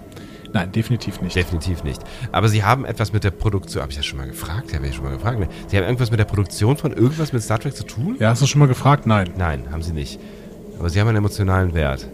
Nein, 0.53 0.71
definitiv 0.71 1.19
nicht. 1.21 1.35
Definitiv 1.35 1.83
nicht. 1.83 2.01
Aber 2.31 2.47
sie 2.47 2.63
haben 2.63 2.85
etwas 2.85 3.11
mit 3.11 3.23
der 3.23 3.31
Produktion, 3.31 3.81
habe 3.81 3.91
ich 3.91 3.97
das 3.97 4.05
schon 4.05 4.19
mal 4.19 4.27
gefragt? 4.27 4.71
Ja, 4.71 4.77
habe 4.77 4.87
ich 4.87 4.95
schon 4.95 5.03
mal 5.03 5.13
gefragt. 5.13 5.39
Ne? 5.39 5.47
Sie 5.67 5.77
haben 5.77 5.83
irgendwas 5.83 6.11
mit 6.11 6.19
der 6.19 6.25
Produktion 6.25 6.77
von 6.77 6.93
irgendwas 6.93 7.33
mit 7.33 7.41
Star 7.41 7.59
Trek 7.59 7.75
zu 7.75 7.83
tun? 7.83 8.17
Ja, 8.19 8.29
hast 8.29 8.41
du 8.43 8.45
schon 8.45 8.59
mal 8.59 8.67
gefragt? 8.67 9.07
Nein. 9.07 9.31
Nein, 9.35 9.65
haben 9.71 9.81
sie 9.81 9.93
nicht. 9.93 10.19
Aber 10.77 10.89
sie 10.89 10.99
haben 10.99 11.07
einen 11.07 11.17
emotionalen 11.17 11.73
Wert. 11.73 12.07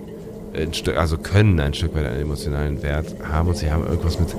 Ein 0.56 0.74
Stück, 0.74 0.98
also 0.98 1.18
können 1.18 1.60
ein 1.60 1.74
Stück 1.74 1.94
weit 1.96 2.06
einen 2.06 2.22
emotionalen 2.22 2.82
Wert 2.82 3.14
haben 3.30 3.50
und 3.50 3.58
sie 3.58 3.70
haben 3.70 3.86
irgendwas 3.86 4.20
mit, 4.20 4.34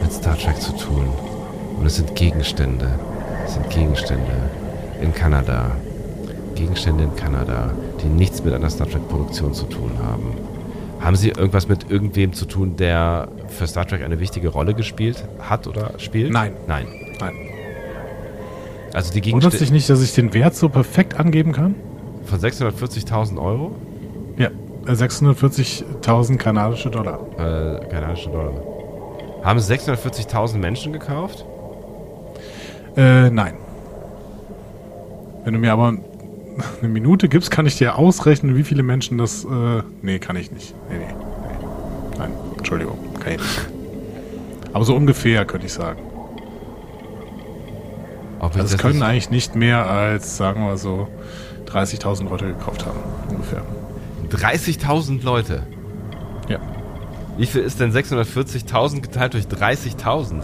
mit 0.00 0.12
Star 0.12 0.38
Trek 0.38 0.60
zu 0.60 0.72
tun. 0.72 1.08
Und 1.76 1.86
es 1.86 1.96
sind 1.96 2.14
Gegenstände. 2.14 2.88
Es 3.44 3.54
sind 3.54 3.68
Gegenstände 3.68 4.32
in 5.02 5.12
Kanada. 5.12 5.72
Gegenstände 6.54 7.04
in 7.04 7.16
Kanada, 7.16 7.72
die 8.02 8.06
nichts 8.06 8.44
mit 8.44 8.54
einer 8.54 8.70
Star 8.70 8.88
Trek-Produktion 8.88 9.54
zu 9.54 9.64
tun 9.64 9.92
haben. 10.02 10.36
Haben 11.00 11.16
Sie 11.16 11.30
irgendwas 11.30 11.68
mit 11.68 11.90
irgendwem 11.90 12.32
zu 12.32 12.44
tun, 12.44 12.76
der 12.76 13.28
für 13.48 13.66
Star 13.66 13.86
Trek 13.86 14.02
eine 14.02 14.20
wichtige 14.20 14.48
Rolle 14.48 14.74
gespielt 14.74 15.24
hat 15.40 15.66
oder 15.66 15.98
spielt? 15.98 16.32
Nein. 16.32 16.52
Nein. 16.66 16.86
Nein. 17.20 17.34
Also 18.92 19.12
die 19.12 19.18
Wundert 19.18 19.24
Gegenstände 19.24 19.56
sich 19.58 19.70
nicht, 19.70 19.88
dass 19.88 20.02
ich 20.02 20.14
den 20.14 20.34
Wert 20.34 20.54
so 20.54 20.68
perfekt 20.68 21.18
angeben 21.18 21.52
kann? 21.52 21.74
von 22.30 22.38
640.000 22.38 23.42
Euro? 23.42 23.72
Ja. 24.36 24.48
äh, 24.86 24.92
640.000 24.92 26.36
kanadische 26.36 26.90
Dollar. 26.90 27.18
Äh, 27.36 27.86
kanadische 27.86 28.30
Dollar. 28.30 28.52
Haben 29.42 29.58
es 29.58 29.70
640.000 29.70 30.58
Menschen 30.58 30.92
gekauft? 30.92 31.44
Äh, 32.96 33.30
nein. 33.30 33.54
Wenn 35.44 35.54
du 35.54 35.58
mir 35.58 35.72
aber 35.72 35.94
eine 36.80 36.88
Minute 36.88 37.28
gibst, 37.28 37.50
kann 37.50 37.66
ich 37.66 37.76
dir 37.78 37.96
ausrechnen, 37.96 38.56
wie 38.56 38.64
viele 38.64 38.82
Menschen 38.82 39.18
das. 39.18 39.44
Äh, 39.44 39.82
nee, 40.02 40.18
kann 40.18 40.36
ich 40.36 40.50
nicht. 40.50 40.74
Nee, 40.90 40.98
nee, 40.98 41.04
nee. 41.06 42.18
Nein, 42.18 42.32
Entschuldigung, 42.56 42.98
kann 43.20 43.32
ich 43.34 43.38
nicht. 43.38 43.68
Aber 44.72 44.84
so 44.84 44.94
ungefähr 44.94 45.44
könnte 45.44 45.66
ich 45.66 45.72
sagen. 45.72 46.00
Ich 48.38 48.42
Also 48.42 48.60
es 48.60 48.70
das 48.72 48.80
können 48.80 49.02
eigentlich 49.02 49.30
nicht 49.30 49.54
mehr 49.54 49.86
als, 49.88 50.36
sagen 50.36 50.64
wir 50.64 50.76
so, 50.76 51.08
30.000 51.66 52.28
Leute 52.28 52.46
gekauft 52.46 52.86
haben. 52.86 52.98
Ungefähr. 53.28 53.62
30.000 54.30 55.24
Leute. 55.24 55.66
Ja. 56.48 56.58
Wie 57.36 57.46
viel 57.46 57.62
ist 57.62 57.80
denn 57.80 57.92
640.000 57.92 59.00
geteilt 59.00 59.34
durch 59.34 59.44
30.000? 59.44 60.42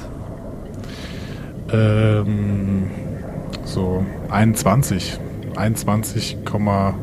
Ähm, 1.73 2.91
so 3.65 4.05
21. 4.31 5.19
21,1. 5.57 6.95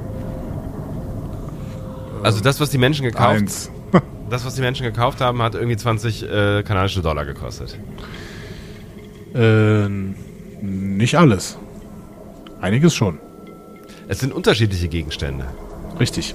Also 2.24 2.40
das, 2.42 2.60
was 2.60 2.70
die 2.70 2.78
Menschen 2.78 3.04
gekauft, 3.06 3.70
das, 4.30 4.46
was 4.46 4.56
die 4.56 4.62
Menschen 4.62 4.84
gekauft 4.86 5.20
haben, 5.22 5.42
hat 5.42 5.56
irgendwie 5.56 5.78
20 5.78 6.24
äh, 6.24 6.64
kanadische 6.64 7.02
Dollar 7.02 7.26
gekostet. 7.26 7.78
äh, 9.36 9.88
nicht 10.62 11.16
alles. 11.18 11.58
Einiges 12.62 12.96
schon. 12.96 13.20
Es 14.08 14.20
sind 14.20 14.32
unterschiedliche 14.34 14.88
Gegenstände. 14.88 15.46
Richtig. 16.00 16.34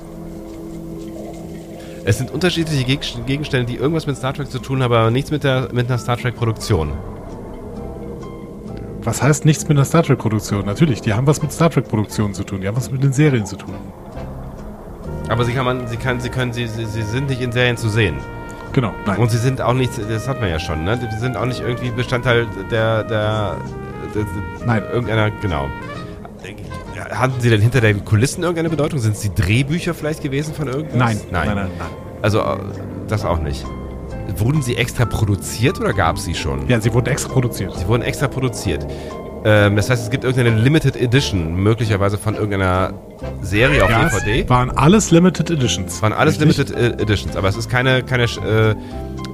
Es 2.04 2.18
sind 2.18 2.30
unterschiedliche 2.30 2.84
Geg- 2.84 3.24
Gegenstände, 3.26 3.70
die 3.72 3.78
irgendwas 3.78 4.06
mit 4.06 4.16
Star 4.16 4.32
Trek 4.34 4.50
zu 4.50 4.58
tun 4.58 4.82
haben, 4.82 4.92
aber 4.92 5.10
nichts 5.10 5.30
mit, 5.30 5.44
der, 5.44 5.68
mit 5.72 5.88
einer 5.88 5.98
Star 5.98 6.16
Trek-Produktion. 6.16 6.92
Was 9.08 9.22
heißt 9.22 9.46
nichts 9.46 9.66
mit 9.66 9.78
einer 9.78 9.86
Star 9.86 10.02
Trek-Produktion? 10.02 10.66
Natürlich, 10.66 11.00
die 11.00 11.14
haben 11.14 11.26
was 11.26 11.40
mit 11.40 11.50
Star 11.50 11.70
Trek-Produktionen 11.70 12.34
zu 12.34 12.44
tun. 12.44 12.60
Die 12.60 12.68
haben 12.68 12.76
was 12.76 12.90
mit 12.90 13.02
den 13.02 13.14
Serien 13.14 13.46
zu 13.46 13.56
tun. 13.56 13.72
Aber 15.30 15.46
sie 15.46 15.54
kann 15.54 15.64
man, 15.64 15.88
sie 15.88 15.96
kann, 15.96 16.20
sie 16.20 16.28
können, 16.28 16.52
sie, 16.52 16.66
sie, 16.66 16.84
sie 16.84 17.00
sind 17.00 17.30
nicht 17.30 17.40
in 17.40 17.50
Serien 17.50 17.78
zu 17.78 17.88
sehen. 17.88 18.16
Genau, 18.74 18.92
nein. 19.06 19.18
Und 19.18 19.30
sie 19.30 19.38
sind 19.38 19.62
auch 19.62 19.72
nicht, 19.72 19.92
das 19.96 20.28
hat 20.28 20.42
man 20.42 20.50
ja 20.50 20.58
schon, 20.58 20.84
ne? 20.84 20.98
Die 20.98 21.18
sind 21.20 21.38
auch 21.38 21.46
nicht 21.46 21.60
irgendwie 21.60 21.90
Bestandteil 21.90 22.46
der, 22.70 23.02
der, 23.02 23.56
der, 24.14 24.24
der 24.24 24.66
Nein. 24.66 24.82
irgendeiner, 24.92 25.30
genau. 25.40 25.68
Hatten 27.10 27.40
sie 27.40 27.48
denn 27.48 27.62
hinter 27.62 27.80
den 27.80 28.04
Kulissen 28.04 28.42
irgendeine 28.42 28.68
Bedeutung? 28.68 28.98
Sind 28.98 29.16
es 29.16 29.20
die 29.22 29.34
Drehbücher 29.34 29.94
vielleicht 29.94 30.22
gewesen 30.22 30.52
von 30.52 30.68
irgendwas? 30.68 30.98
nein, 30.98 31.18
nein. 31.30 31.46
nein, 31.46 31.56
nein, 31.56 31.70
nein. 31.78 31.88
Also 32.20 32.40
äh, 32.40 32.58
das 33.08 33.24
auch 33.24 33.38
nicht. 33.38 33.64
Wurden 34.36 34.62
sie 34.62 34.76
extra 34.76 35.04
produziert 35.04 35.80
oder 35.80 35.92
gab 35.92 36.16
es 36.16 36.24
sie 36.24 36.34
schon? 36.34 36.68
Ja, 36.68 36.80
sie 36.80 36.92
wurden 36.92 37.06
extra 37.06 37.32
produziert. 37.32 37.76
Sie 37.76 37.86
wurden 37.88 38.02
extra 38.02 38.28
produziert. 38.28 38.86
Ähm, 39.44 39.76
das 39.76 39.88
heißt, 39.88 40.02
es 40.02 40.10
gibt 40.10 40.24
irgendeine 40.24 40.60
Limited 40.60 40.96
Edition, 40.96 41.54
möglicherweise 41.54 42.18
von 42.18 42.34
irgendeiner 42.34 42.92
Serie 43.40 43.84
auf 43.84 43.90
Ja, 43.90 44.04
DVD. 44.08 44.48
waren 44.48 44.70
alles 44.70 45.10
Limited 45.10 45.50
Editions. 45.50 46.02
waren 46.02 46.12
alles 46.12 46.40
Richtig? 46.40 46.58
Limited 46.68 46.98
äh, 46.98 47.02
Editions, 47.02 47.36
aber 47.36 47.48
es 47.48 47.56
ist 47.56 47.70
keine, 47.70 48.02
keine, 48.02 48.24
äh, 48.24 48.74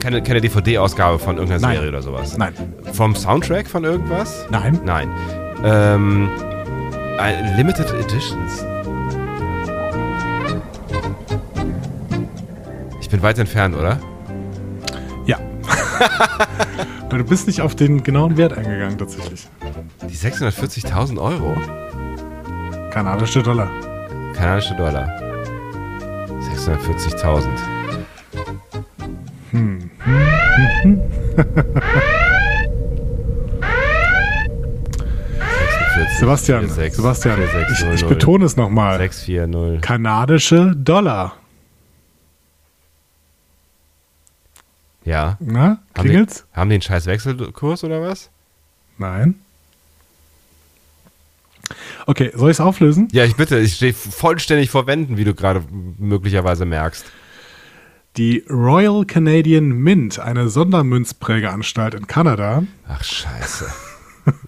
keine, 0.00 0.22
keine 0.22 0.40
DVD-Ausgabe 0.42 1.18
von 1.18 1.36
irgendeiner 1.36 1.62
Nein. 1.62 1.76
Serie 1.76 1.88
oder 1.88 2.02
sowas. 2.02 2.36
Nein. 2.36 2.52
Vom 2.92 3.16
Soundtrack 3.16 3.66
von 3.66 3.84
irgendwas? 3.84 4.46
Nein. 4.50 4.78
Nein. 4.84 5.08
Ähm, 5.64 6.28
äh, 7.18 7.56
Limited 7.56 7.90
Editions. 7.94 8.64
Ich 13.00 13.08
bin 13.08 13.22
weit 13.22 13.38
entfernt, 13.38 13.74
oder? 13.76 13.98
Aber 17.08 17.18
du 17.18 17.24
bist 17.24 17.46
nicht 17.46 17.60
auf 17.60 17.74
den 17.76 18.02
genauen 18.02 18.36
Wert 18.36 18.52
eingegangen, 18.54 18.98
tatsächlich. 18.98 19.46
Die 20.02 20.16
640.000 20.16 21.20
Euro? 21.20 21.56
Kanadische 22.90 23.42
Dollar. 23.42 23.70
Kanadische 24.34 24.74
Dollar. 24.74 25.08
640.000. 26.56 27.46
Hm. 29.52 29.90
Sebastian, 36.18 36.68
Sebastian, 36.68 37.38
ich, 37.70 37.94
ich 37.94 38.06
betone 38.06 38.44
es 38.44 38.56
nochmal. 38.56 38.98
640. 38.98 39.80
Kanadische 39.80 40.74
Dollar. 40.76 41.34
Ja. 45.04 45.36
Na, 45.40 45.62
Haben 45.62 45.78
die, 45.96 46.00
klingelt's? 46.02 46.46
haben 46.52 46.70
die 46.70 46.74
einen 46.74 46.82
scheiß 46.82 47.06
Wechselkurs 47.06 47.84
oder 47.84 48.00
was? 48.02 48.30
Nein. 48.98 49.36
Okay, 52.06 52.30
soll 52.34 52.50
ich 52.50 52.56
es 52.56 52.60
auflösen? 52.60 53.08
Ja, 53.12 53.24
ich 53.24 53.36
bitte, 53.36 53.58
ich 53.58 53.74
stehe 53.76 53.94
vollständig 53.94 54.70
vor 54.70 54.86
Wänden, 54.86 55.16
wie 55.16 55.24
du 55.24 55.34
gerade 55.34 55.62
möglicherweise 55.98 56.64
merkst. 56.66 57.04
Die 58.16 58.44
Royal 58.48 59.04
Canadian 59.06 59.70
Mint, 59.70 60.18
eine 60.20 60.48
Sondermünzprägeanstalt 60.48 61.94
in 61.94 62.06
Kanada, 62.06 62.62
Ach, 62.86 63.02
scheiße. 63.02 63.66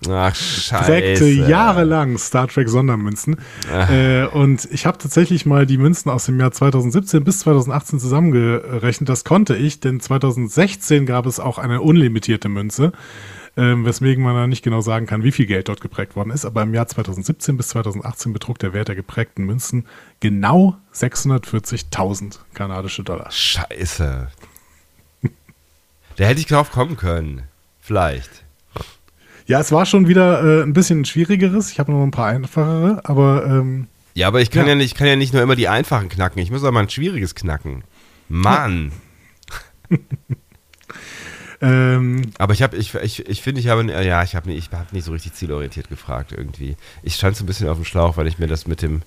Ach, 0.09 0.35
scheiße. 0.35 0.85
prägte 0.85 1.27
jahrelang 1.27 2.19
Star 2.19 2.49
Trek 2.49 2.69
Sondermünzen. 2.69 3.37
Äh, 3.71 4.27
und 4.27 4.67
ich 4.71 4.87
habe 4.87 4.99
tatsächlich 4.99 5.47
mal 5.47 5.67
die 5.67 5.79
Münzen 5.79 6.11
aus 6.11 6.27
dem 6.27 6.41
Jahr 6.41 6.53
2017 6.53 7.25
bis 7.25 7.41
2018 7.41 7.99
zusammengerechnet. 7.99 9.09
Das 9.09 9.25
konnte 9.25 9.57
ich, 9.57 9.81
denn 9.81 10.01
2016 10.01 11.07
gab 11.07 11.27
es 11.27 11.41
auch 11.41 11.59
eine 11.59 11.83
unlimitierte 11.83 12.49
Münze, 12.49 12.93
ähm, 13.57 13.85
weswegen 13.85 14.23
man 14.25 14.35
da 14.35 14.47
nicht 14.47 14.63
genau 14.63 14.81
sagen 14.81 15.07
kann, 15.07 15.23
wie 15.23 15.33
viel 15.33 15.47
Geld 15.47 15.69
dort 15.69 15.81
geprägt 15.81 16.17
worden 16.17 16.31
ist. 16.31 16.45
Aber 16.45 16.63
im 16.63 16.73
Jahr 16.73 16.87
2017 16.87 17.57
bis 17.57 17.69
2018 17.69 18.33
betrug 18.33 18.59
der 18.59 18.73
Wert 18.73 18.89
der 18.89 18.97
geprägten 18.97 19.45
Münzen 19.45 19.87
genau 20.21 20.77
640.000 20.95 22.39
kanadische 22.55 23.03
Dollar. 23.03 23.31
Scheiße. 23.31 24.29
Da 26.19 26.25
hätte 26.25 26.41
ich 26.41 26.47
drauf 26.47 26.71
kommen 26.71 26.97
können. 26.97 27.43
Vielleicht. 27.79 28.46
Ja, 29.47 29.61
es 29.61 29.71
war 29.73 29.87
schon 29.87 30.09
wieder 30.09 30.43
äh, 30.43 30.63
ein 30.63 30.73
bisschen 30.73 31.05
schwierigeres. 31.05 31.71
Ich 31.71 31.79
habe 31.79 31.93
noch 31.93 32.03
ein 32.03 32.11
paar 32.11 32.27
einfachere, 32.27 33.01
aber 33.05 33.47
ähm, 33.47 33.87
Ja, 34.15 34.29
aber 34.29 34.41
ich 34.41 34.51
kann 34.51 34.65
Ja. 34.65 34.71
ja. 34.71 34.75
nicht, 34.75 34.87
ich 34.93 34.95
kann 34.95 35.07
ja 35.07 35.17
nicht 35.17 35.33
nur 35.33 35.43
immer 35.43 35.57
die 35.57 35.69
einfachen 35.69 36.09
knacken. 36.09 36.43
Ich 36.43 36.51
muss 36.51 36.65
auch 36.65 36.73
mal 36.73 36.81
ein 36.81 36.91
schwieriges 36.91 37.35
knacken. 37.35 37.85
Mann. 38.29 38.91
ähm, 41.61 42.23
Aber 42.39 42.55
ich 42.55 42.63
habe, 42.63 42.77
ich, 42.77 42.95
ich, 42.95 43.29
ich 43.29 43.43
finde, 43.43 43.61
ich 43.61 43.69
habe, 43.69 43.85
ja, 43.85 44.23
ich 44.25 44.35
habe 44.35 44.49
nicht, 44.49 44.71
ich 44.73 44.77
hab 44.79 44.93
nicht 44.93 45.05
so 45.05 45.13
richtig 45.13 45.35
zielorientiert 45.35 45.89
gefragt 45.89 46.33
irgendwie. 46.33 46.77
Ich 47.03 47.15
stand 47.15 47.37
so 47.37 47.45
ein 47.45 47.47
bisschen 47.47 47.69
auf 47.69 47.77
dem 47.77 47.85
Schlauch, 47.85 48.17
weil 48.17 48.27
ich 48.27 48.39
mir 48.39 48.49
das 48.49 48.67
mit 48.67 48.83
dem, 48.83 49.03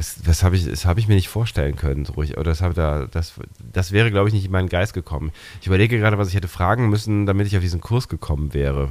das, 0.00 0.16
das 0.24 0.42
habe 0.42 0.56
ich, 0.56 0.64
das 0.64 0.86
habe 0.86 0.98
ich 0.98 1.08
mir 1.08 1.14
nicht 1.14 1.28
vorstellen 1.28 1.76
können, 1.76 2.06
so 2.06 2.14
ruhig. 2.14 2.38
Oder 2.38 2.44
das 2.44 2.62
habe 2.62 2.72
da, 2.72 3.04
das, 3.04 3.34
das 3.70 3.92
wäre, 3.92 4.10
glaube 4.10 4.28
ich, 4.28 4.34
nicht 4.34 4.46
in 4.46 4.50
meinen 4.50 4.70
Geist 4.70 4.94
gekommen. 4.94 5.30
Ich 5.60 5.66
überlege 5.66 5.98
gerade, 5.98 6.16
was 6.16 6.28
ich 6.28 6.34
hätte 6.34 6.48
fragen 6.48 6.88
müssen, 6.88 7.26
damit 7.26 7.46
ich 7.46 7.54
auf 7.54 7.62
diesen 7.62 7.82
Kurs 7.82 8.08
gekommen 8.08 8.54
wäre. 8.54 8.88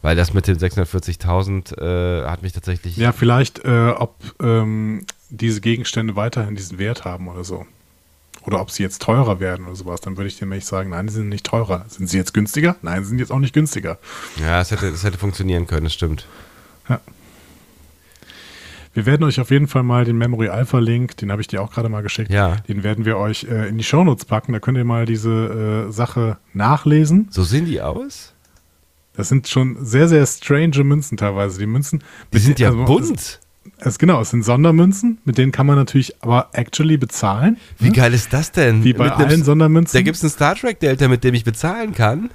Weil 0.00 0.14
das 0.14 0.34
mit 0.34 0.46
den 0.46 0.56
640.000 0.56 1.78
äh, 1.80 2.28
hat 2.28 2.42
mich 2.42 2.52
tatsächlich. 2.52 2.96
ja, 2.96 3.10
vielleicht, 3.10 3.64
äh, 3.64 3.88
ob 3.88 4.14
ähm, 4.40 5.04
diese 5.30 5.60
Gegenstände 5.60 6.14
weiterhin 6.14 6.54
diesen 6.54 6.78
Wert 6.78 7.04
haben 7.04 7.26
oder 7.26 7.42
so. 7.42 7.66
Oder 8.42 8.60
ob 8.60 8.70
sie 8.70 8.84
jetzt 8.84 9.02
teurer 9.02 9.40
werden 9.40 9.66
oder 9.66 9.74
sowas. 9.74 10.00
Dann 10.00 10.16
würde 10.16 10.28
ich 10.28 10.38
dir 10.38 10.46
nämlich 10.46 10.64
sagen, 10.64 10.90
nein, 10.90 11.08
sie 11.08 11.16
sind 11.16 11.28
nicht 11.28 11.44
teurer. 11.44 11.86
Sind 11.88 12.08
sie 12.08 12.18
jetzt 12.18 12.34
günstiger? 12.34 12.76
Nein, 12.82 13.02
sie 13.02 13.08
sind 13.08 13.18
jetzt 13.18 13.32
auch 13.32 13.40
nicht 13.40 13.52
günstiger. 13.52 13.98
Ja, 14.36 14.60
es 14.60 14.70
hätte, 14.70 14.86
es 14.86 15.02
hätte 15.02 15.18
funktionieren 15.18 15.66
können, 15.66 15.84
das 15.84 15.94
stimmt. 15.94 16.28
Wir 18.94 19.06
werden 19.06 19.24
euch 19.24 19.40
auf 19.40 19.50
jeden 19.50 19.68
Fall 19.68 19.82
mal 19.82 20.04
den 20.04 20.18
Memory 20.18 20.48
Alpha 20.48 20.78
Link, 20.78 21.16
den 21.16 21.32
habe 21.32 21.40
ich 21.40 21.48
dir 21.48 21.62
auch 21.62 21.72
gerade 21.72 21.88
mal 21.88 22.02
geschickt, 22.02 22.30
Ja. 22.30 22.56
den 22.68 22.82
werden 22.82 23.04
wir 23.06 23.16
euch 23.16 23.44
äh, 23.44 23.68
in 23.68 23.78
die 23.78 23.84
Shownotes 23.84 24.26
packen. 24.26 24.52
Da 24.52 24.58
könnt 24.60 24.76
ihr 24.76 24.84
mal 24.84 25.06
diese 25.06 25.86
äh, 25.88 25.92
Sache 25.92 26.36
nachlesen. 26.52 27.28
So 27.30 27.42
sehen 27.42 27.64
die 27.64 27.80
aus? 27.80 28.34
Das 29.14 29.28
sind 29.28 29.48
schon 29.48 29.76
sehr, 29.84 30.08
sehr 30.08 30.26
strange 30.26 30.84
Münzen 30.84 31.16
teilweise. 31.16 31.58
Die 31.58 31.66
Münzen. 31.66 32.02
Die 32.32 32.38
sind 32.38 32.58
ja 32.58 32.68
also, 32.68 32.84
bunt. 32.84 33.18
Es, 33.18 33.40
es, 33.78 33.98
genau, 33.98 34.20
es 34.20 34.30
sind 34.30 34.44
Sondermünzen, 34.44 35.18
mit 35.24 35.38
denen 35.38 35.52
kann 35.52 35.66
man 35.66 35.76
natürlich 35.76 36.14
aber 36.22 36.48
actually 36.52 36.96
bezahlen. 36.96 37.56
Wie 37.78 37.88
ne? 37.88 37.92
geil 37.92 38.12
ist 38.14 38.32
das 38.32 38.52
denn? 38.52 38.84
Wie 38.84 38.92
bei 38.92 39.04
Mit 39.04 39.14
einem- 39.14 39.26
allen 39.28 39.44
Sondermünzen. 39.44 39.98
Da 39.98 40.02
gibt 40.02 40.16
es 40.16 40.22
einen 40.22 40.30
Star 40.30 40.54
Trek 40.54 40.80
Delta, 40.80 41.08
mit 41.08 41.24
dem 41.24 41.34
ich 41.34 41.44
bezahlen 41.44 41.92
kann. 41.94 42.30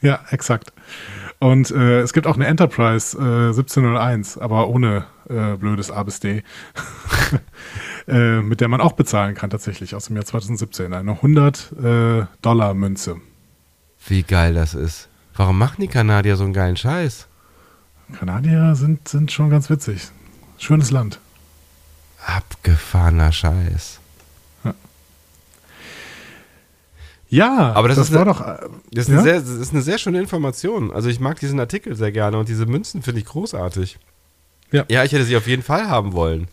Ja, 0.00 0.20
exakt. 0.30 0.72
Und 1.42 1.72
äh, 1.72 2.02
es 2.02 2.12
gibt 2.12 2.28
auch 2.28 2.36
eine 2.36 2.46
Enterprise 2.46 3.18
äh, 3.18 3.48
1701, 3.48 4.38
aber 4.38 4.68
ohne 4.68 5.06
äh, 5.28 5.56
blödes 5.56 5.90
A 5.90 6.04
bis 6.04 6.20
D, 6.20 6.44
äh, 8.06 8.40
mit 8.40 8.60
der 8.60 8.68
man 8.68 8.80
auch 8.80 8.92
bezahlen 8.92 9.34
kann 9.34 9.50
tatsächlich 9.50 9.96
aus 9.96 10.04
dem 10.04 10.14
Jahr 10.14 10.24
2017. 10.24 10.94
Eine 10.94 11.10
100 11.10 11.72
äh, 11.72 12.26
Dollar 12.42 12.74
Münze. 12.74 13.16
Wie 14.06 14.22
geil 14.22 14.54
das 14.54 14.74
ist. 14.74 15.08
Warum 15.34 15.58
machen 15.58 15.80
die 15.80 15.88
Kanadier 15.88 16.36
so 16.36 16.44
einen 16.44 16.52
geilen 16.52 16.76
Scheiß? 16.76 17.26
Kanadier 18.12 18.76
sind, 18.76 19.08
sind 19.08 19.32
schon 19.32 19.50
ganz 19.50 19.68
witzig. 19.68 20.12
Schönes 20.58 20.92
Land. 20.92 21.18
Abgefahrener 22.24 23.32
Scheiß. 23.32 23.98
Ja, 27.34 27.72
Aber 27.72 27.88
das 27.88 27.96
ist 27.96 28.12
war 28.12 28.22
eine- 28.22 28.30
doch. 28.30 28.40
äh, 28.46 28.68
Das 28.92 29.08
ist, 29.08 29.14
ja? 29.14 29.14
eine 29.20 29.22
sehr, 29.22 29.40
das 29.40 29.48
ist 29.48 29.72
eine 29.72 29.80
sehr 29.80 29.96
schöne 29.96 30.20
Information. 30.20 30.92
Also 30.92 31.08
ich 31.08 31.18
mag 31.18 31.40
diesen 31.40 31.58
Artikel 31.60 31.94
sehr 31.96 32.12
gerne 32.12 32.36
und 32.38 32.46
diese 32.48 32.66
Münzen 32.66 33.02
finde 33.02 33.20
ich 33.20 33.26
großartig. 33.26 33.98
Ja. 34.70 34.84
Ja, 34.90 35.02
ich 35.02 35.12
hätte 35.12 35.24
sie 35.24 35.36
auf 35.36 35.46
jeden 35.46 35.62
Fall 35.62 35.88
haben 35.88 36.12
wollen. 36.12 36.48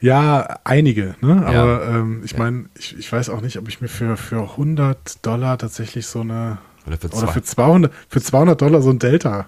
Ja, 0.00 0.58
einige, 0.64 1.14
ne? 1.20 1.42
Aber 1.46 1.52
Ja. 1.54 1.82
ähm, 1.98 2.22
ich 2.24 2.36
meine, 2.36 2.66
ich, 2.78 2.98
ich 2.98 3.10
weiß 3.12 3.28
auch 3.30 3.40
nicht, 3.42 3.58
ob 3.58 3.68
ich 3.68 3.80
mir 3.80 3.88
für, 3.88 4.16
für 4.16 4.42
100 4.56 5.24
Dollar 5.24 5.58
tatsächlich 5.58 6.06
so 6.06 6.20
eine. 6.20 6.58
Oder 6.86 6.96
für 6.98 7.08
Oder 7.08 7.28
für 7.28 7.42
200, 7.42 7.92
für 8.08 8.20
200 8.22 8.60
Dollar 8.60 8.82
so 8.82 8.90
ein 8.90 8.98
Delta. 8.98 9.46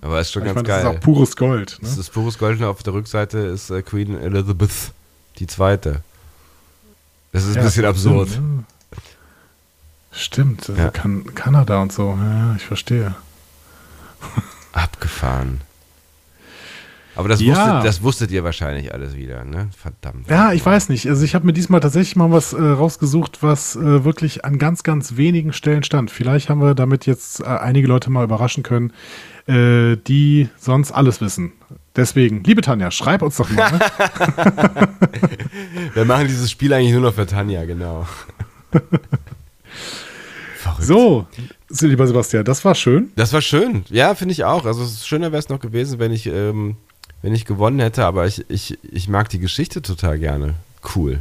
Aber 0.00 0.20
ist 0.20 0.32
schon 0.32 0.42
ich 0.42 0.46
ganz 0.46 0.56
meine, 0.56 0.68
das 0.68 0.82
geil. 0.82 0.92
ist 0.94 0.98
auch 0.98 1.04
pures 1.04 1.36
Gold. 1.36 1.78
Ne? 1.82 1.88
Das 1.88 1.98
ist 1.98 2.10
pures 2.12 2.38
Gold 2.38 2.58
und 2.60 2.64
auf 2.64 2.82
der 2.82 2.94
Rückseite 2.94 3.38
ist 3.38 3.68
äh, 3.70 3.82
Queen 3.82 4.18
Elizabeth 4.18 4.92
die 5.38 5.46
zweite. 5.46 6.02
Das 7.36 7.44
ist 7.44 7.50
ein 7.50 7.56
Ja, 7.56 7.62
bisschen 7.64 7.84
absurd. 7.84 8.28
Stimmt, 8.30 8.40
ne? 8.58 8.64
stimmt 10.10 10.70
also 10.70 10.80
Ja. 10.80 10.88
kan 10.90 11.34
Kanada 11.34 11.82
und 11.82 11.92
so. 11.92 12.16
Ja, 12.18 12.32
ja, 12.48 12.56
ich 12.56 12.64
verstehe. 12.64 13.14
Abgefahren. 14.72 15.60
Aber 17.16 17.28
das, 17.28 17.40
Ja. 17.40 17.54
wusstet, 17.54 17.84
das 17.88 18.02
wusstet 18.02 18.30
ihr 18.30 18.44
wahrscheinlich 18.44 18.92
alles 18.92 19.16
wieder, 19.16 19.44
ne? 19.44 19.68
Verdammt. 19.76 20.28
Ja, 20.28 20.52
ich 20.52 20.64
weiß 20.64 20.90
nicht. 20.90 21.08
Also 21.08 21.24
ich 21.24 21.34
habe 21.34 21.46
mir 21.46 21.52
diesmal 21.54 21.80
tatsächlich 21.80 22.14
mal 22.14 22.30
was 22.30 22.52
äh, 22.52 22.62
rausgesucht, 22.62 23.42
was 23.42 23.74
äh, 23.74 24.04
wirklich 24.04 24.44
an 24.44 24.58
ganz, 24.58 24.82
ganz 24.82 25.16
wenigen 25.16 25.52
Stellen 25.54 25.82
stand. 25.82 26.10
Vielleicht 26.10 26.50
haben 26.50 26.60
wir 26.60 26.74
damit 26.74 27.06
jetzt 27.06 27.40
äh, 27.40 27.44
einige 27.44 27.88
Leute 27.88 28.10
mal 28.10 28.22
überraschen 28.24 28.62
können, 28.62 28.92
äh, 29.46 29.96
die 30.06 30.48
sonst 30.58 30.92
alles 30.92 31.20
wissen. 31.22 31.52
Deswegen, 31.96 32.44
liebe 32.44 32.60
Tanja, 32.60 32.90
schreib 32.90 33.22
uns 33.22 33.38
doch 33.38 33.48
mal. 33.50 33.70
Wir 35.94 36.04
machen 36.04 36.26
dieses 36.28 36.50
Spiel 36.50 36.74
eigentlich 36.74 36.92
nur 36.92 37.00
noch 37.00 37.14
für 37.14 37.26
Tanja, 37.26 37.64
genau. 37.64 38.06
So, 40.78 41.26
lieber 41.80 42.06
Sebastian, 42.06 42.44
das 42.44 42.64
war 42.64 42.74
schön. 42.74 43.10
Das 43.16 43.32
war 43.32 43.40
schön. 43.40 43.84
Ja, 43.88 44.14
finde 44.14 44.32
ich 44.32 44.44
auch. 44.44 44.66
Also 44.66 44.84
schöner 44.86 45.32
wäre 45.32 45.38
es 45.38 45.48
noch 45.48 45.58
gewesen, 45.60 45.98
wenn 45.98 46.12
ich, 46.12 46.26
ähm, 46.26 46.76
wenn 47.22 47.34
ich 47.34 47.44
gewonnen 47.44 47.80
hätte, 47.80 48.04
aber 48.04 48.26
ich, 48.26 48.44
ich, 48.50 48.78
ich 48.82 49.08
mag 49.08 49.28
die 49.28 49.38
Geschichte 49.38 49.82
total 49.82 50.18
gerne. 50.18 50.54
Cool. 50.94 51.20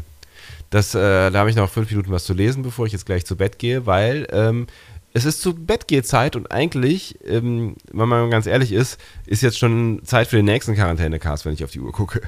Das, 0.69 0.93
äh, 0.95 1.31
da 1.31 1.39
habe 1.39 1.49
ich 1.49 1.55
noch 1.55 1.69
fünf 1.69 1.89
Minuten 1.89 2.11
was 2.11 2.25
zu 2.25 2.33
lesen, 2.33 2.63
bevor 2.63 2.85
ich 2.85 2.91
jetzt 2.93 3.05
gleich 3.05 3.25
zu 3.25 3.35
Bett 3.35 3.59
gehe, 3.59 3.85
weil 3.85 4.27
ähm, 4.31 4.67
es 5.13 5.23
ist 5.23 5.41
zu 5.41 5.53
Bettgehzeit 5.55 6.35
und 6.35 6.51
eigentlich, 6.51 7.17
ähm, 7.25 7.75
wenn 7.93 8.09
man 8.09 8.29
ganz 8.29 8.47
ehrlich 8.47 8.73
ist, 8.73 8.99
ist 9.25 9.41
jetzt 9.41 9.57
schon 9.57 10.01
Zeit 10.03 10.27
für 10.27 10.35
den 10.35 10.45
nächsten 10.45 10.75
Quarantänecast, 10.75 11.45
wenn 11.45 11.53
ich 11.53 11.63
auf 11.63 11.71
die 11.71 11.79
Uhr 11.79 11.91
gucke. 11.91 12.21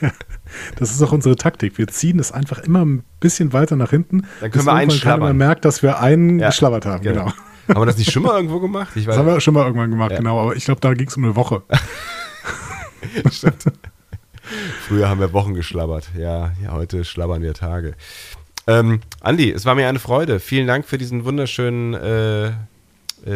Das 0.76 0.90
ist 0.90 1.00
auch 1.00 1.12
unsere 1.12 1.36
Taktik. 1.36 1.78
Wir 1.78 1.86
ziehen 1.86 2.18
es 2.18 2.32
einfach 2.32 2.58
immer 2.58 2.84
ein 2.84 3.04
bisschen 3.20 3.52
weiter 3.52 3.76
nach 3.76 3.90
hinten. 3.90 4.26
Dann 4.40 4.50
können 4.50 4.64
wir 4.64 4.72
einen 4.72 4.90
schlabbern. 4.90 5.36
merkt, 5.36 5.64
dass 5.64 5.80
wir 5.80 6.00
einen 6.00 6.40
Ja, 6.40 6.48
geschlabbert 6.48 6.86
haben. 6.86 7.04
Genau. 7.04 7.26
Haben 7.68 7.80
wir 7.82 7.86
das 7.86 7.98
nicht 7.98 8.10
schon 8.10 8.24
mal 8.24 8.34
irgendwo 8.34 8.58
gemacht? 8.58 8.88
Das 8.96 9.16
haben 9.16 9.26
wir 9.26 9.40
schon 9.40 9.54
mal 9.54 9.64
irgendwann 9.64 9.90
gemacht, 9.92 10.10
Ja. 10.10 10.16
genau. 10.18 10.40
Aber 10.40 10.56
ich 10.56 10.64
glaube, 10.64 10.80
da 10.80 10.92
ging 10.94 11.06
es 11.06 11.16
um 11.16 11.22
eine 11.24 11.36
Woche. 11.36 11.62
Stimmt. 13.30 13.64
Früher 14.86 15.08
haben 15.08 15.20
wir 15.20 15.32
Wochen 15.32 15.54
geschlabbert. 15.54 16.10
Ja, 16.16 16.52
ja 16.62 16.72
heute 16.72 17.04
schlabbern 17.04 17.42
wir 17.42 17.54
Tage. 17.54 17.94
Ähm, 18.66 19.00
Andi, 19.20 19.50
es 19.50 19.64
war 19.64 19.74
mir 19.74 19.88
eine 19.88 19.98
Freude. 19.98 20.40
Vielen 20.40 20.66
Dank 20.66 20.86
für 20.86 20.98
diesen 20.98 21.24
wunderschönen, 21.24 21.94
äh, 21.94 22.46
äh, 22.46 22.52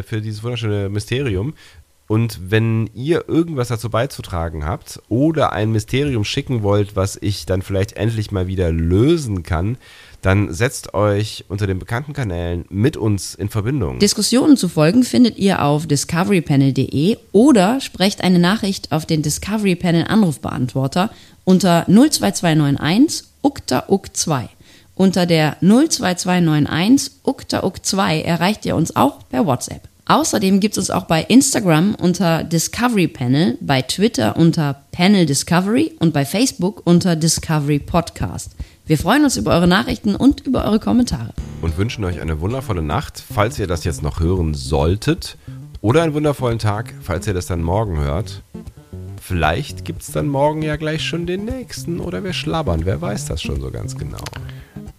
für 0.04 0.20
dieses 0.20 0.42
wunderschöne 0.42 0.88
Mysterium. 0.88 1.54
Und 2.06 2.50
wenn 2.50 2.90
ihr 2.94 3.28
irgendwas 3.28 3.68
dazu 3.68 3.88
beizutragen 3.88 4.66
habt 4.66 5.00
oder 5.08 5.52
ein 5.52 5.72
Mysterium 5.72 6.24
schicken 6.24 6.62
wollt, 6.62 6.96
was 6.96 7.16
ich 7.20 7.46
dann 7.46 7.62
vielleicht 7.62 7.94
endlich 7.94 8.30
mal 8.30 8.46
wieder 8.46 8.70
lösen 8.70 9.42
kann, 9.42 9.78
dann 10.24 10.52
setzt 10.54 10.94
euch 10.94 11.44
unter 11.48 11.66
den 11.66 11.78
bekannten 11.78 12.14
Kanälen 12.14 12.64
mit 12.70 12.96
uns 12.96 13.34
in 13.34 13.50
Verbindung. 13.50 13.98
Diskussionen 13.98 14.56
zu 14.56 14.68
folgen 14.68 15.02
findet 15.02 15.36
ihr 15.36 15.62
auf 15.62 15.86
discoverypanel.de 15.86 17.18
oder 17.32 17.80
sprecht 17.80 18.22
eine 18.24 18.38
Nachricht 18.38 18.90
auf 18.90 19.04
den 19.04 19.20
Discovery 19.20 19.76
Panel 19.76 20.06
Anrufbeantworter 20.06 21.10
unter 21.44 21.84
02291 21.86 23.26
ukta 23.42 23.84
uk 23.88 24.16
2. 24.16 24.48
Unter 24.94 25.26
der 25.26 25.56
02291 25.60 27.12
ukta 27.24 27.62
uk 27.62 27.84
2 27.84 28.22
erreicht 28.22 28.64
ihr 28.64 28.76
uns 28.76 28.96
auch 28.96 29.28
per 29.28 29.44
WhatsApp. 29.44 29.88
Außerdem 30.06 30.60
gibt 30.60 30.74
es 30.74 30.78
uns 30.78 30.90
auch 30.90 31.04
bei 31.04 31.22
Instagram 31.22 31.94
unter 31.94 32.44
Discovery 32.44 33.08
Panel, 33.08 33.58
bei 33.60 33.82
Twitter 33.82 34.36
unter 34.36 34.82
Panel 34.92 35.26
Discovery 35.26 35.92
und 35.98 36.12
bei 36.12 36.24
Facebook 36.24 36.82
unter 36.84 37.16
Discovery 37.16 37.78
Podcast. 37.78 38.53
Wir 38.86 38.98
freuen 38.98 39.24
uns 39.24 39.36
über 39.38 39.52
eure 39.52 39.66
Nachrichten 39.66 40.14
und 40.14 40.46
über 40.46 40.64
eure 40.64 40.78
Kommentare. 40.78 41.32
und 41.62 41.78
wünschen 41.78 42.04
euch 42.04 42.20
eine 42.20 42.40
wundervolle 42.40 42.82
Nacht, 42.82 43.22
falls 43.32 43.58
ihr 43.58 43.66
das 43.66 43.84
jetzt 43.84 44.02
noch 44.02 44.20
hören 44.20 44.52
solltet. 44.52 45.38
Oder 45.80 46.02
einen 46.02 46.12
wundervollen 46.14 46.58
Tag, 46.58 46.92
falls 47.00 47.26
ihr 47.26 47.32
das 47.34 47.46
dann 47.46 47.62
morgen 47.62 47.98
hört. 47.98 48.42
Vielleicht 49.20 49.84
gibt 49.86 50.02
es 50.02 50.08
dann 50.12 50.28
morgen 50.28 50.60
ja 50.60 50.76
gleich 50.76 51.02
schon 51.02 51.26
den 51.26 51.46
nächsten 51.46 52.00
oder 52.00 52.22
wir 52.24 52.34
schlabbern. 52.34 52.82
Wer 52.84 53.00
weiß 53.00 53.24
das 53.26 53.40
schon 53.40 53.60
so 53.62 53.70
ganz 53.70 53.96
genau. 53.96 54.22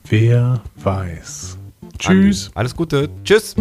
Wer 0.09 0.61
weiß. 0.77 1.57
Tschüss. 1.99 2.47
Andi, 2.47 2.57
Alles 2.57 2.75
Gute. 2.75 3.09
Tschüss. 3.23 3.55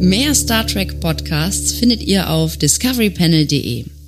Mehr 0.00 0.34
Star 0.34 0.66
Trek 0.66 1.00
Podcasts 1.00 1.72
findet 1.72 2.02
ihr 2.02 2.30
auf 2.30 2.56
discoverypanel.de. 2.56 3.86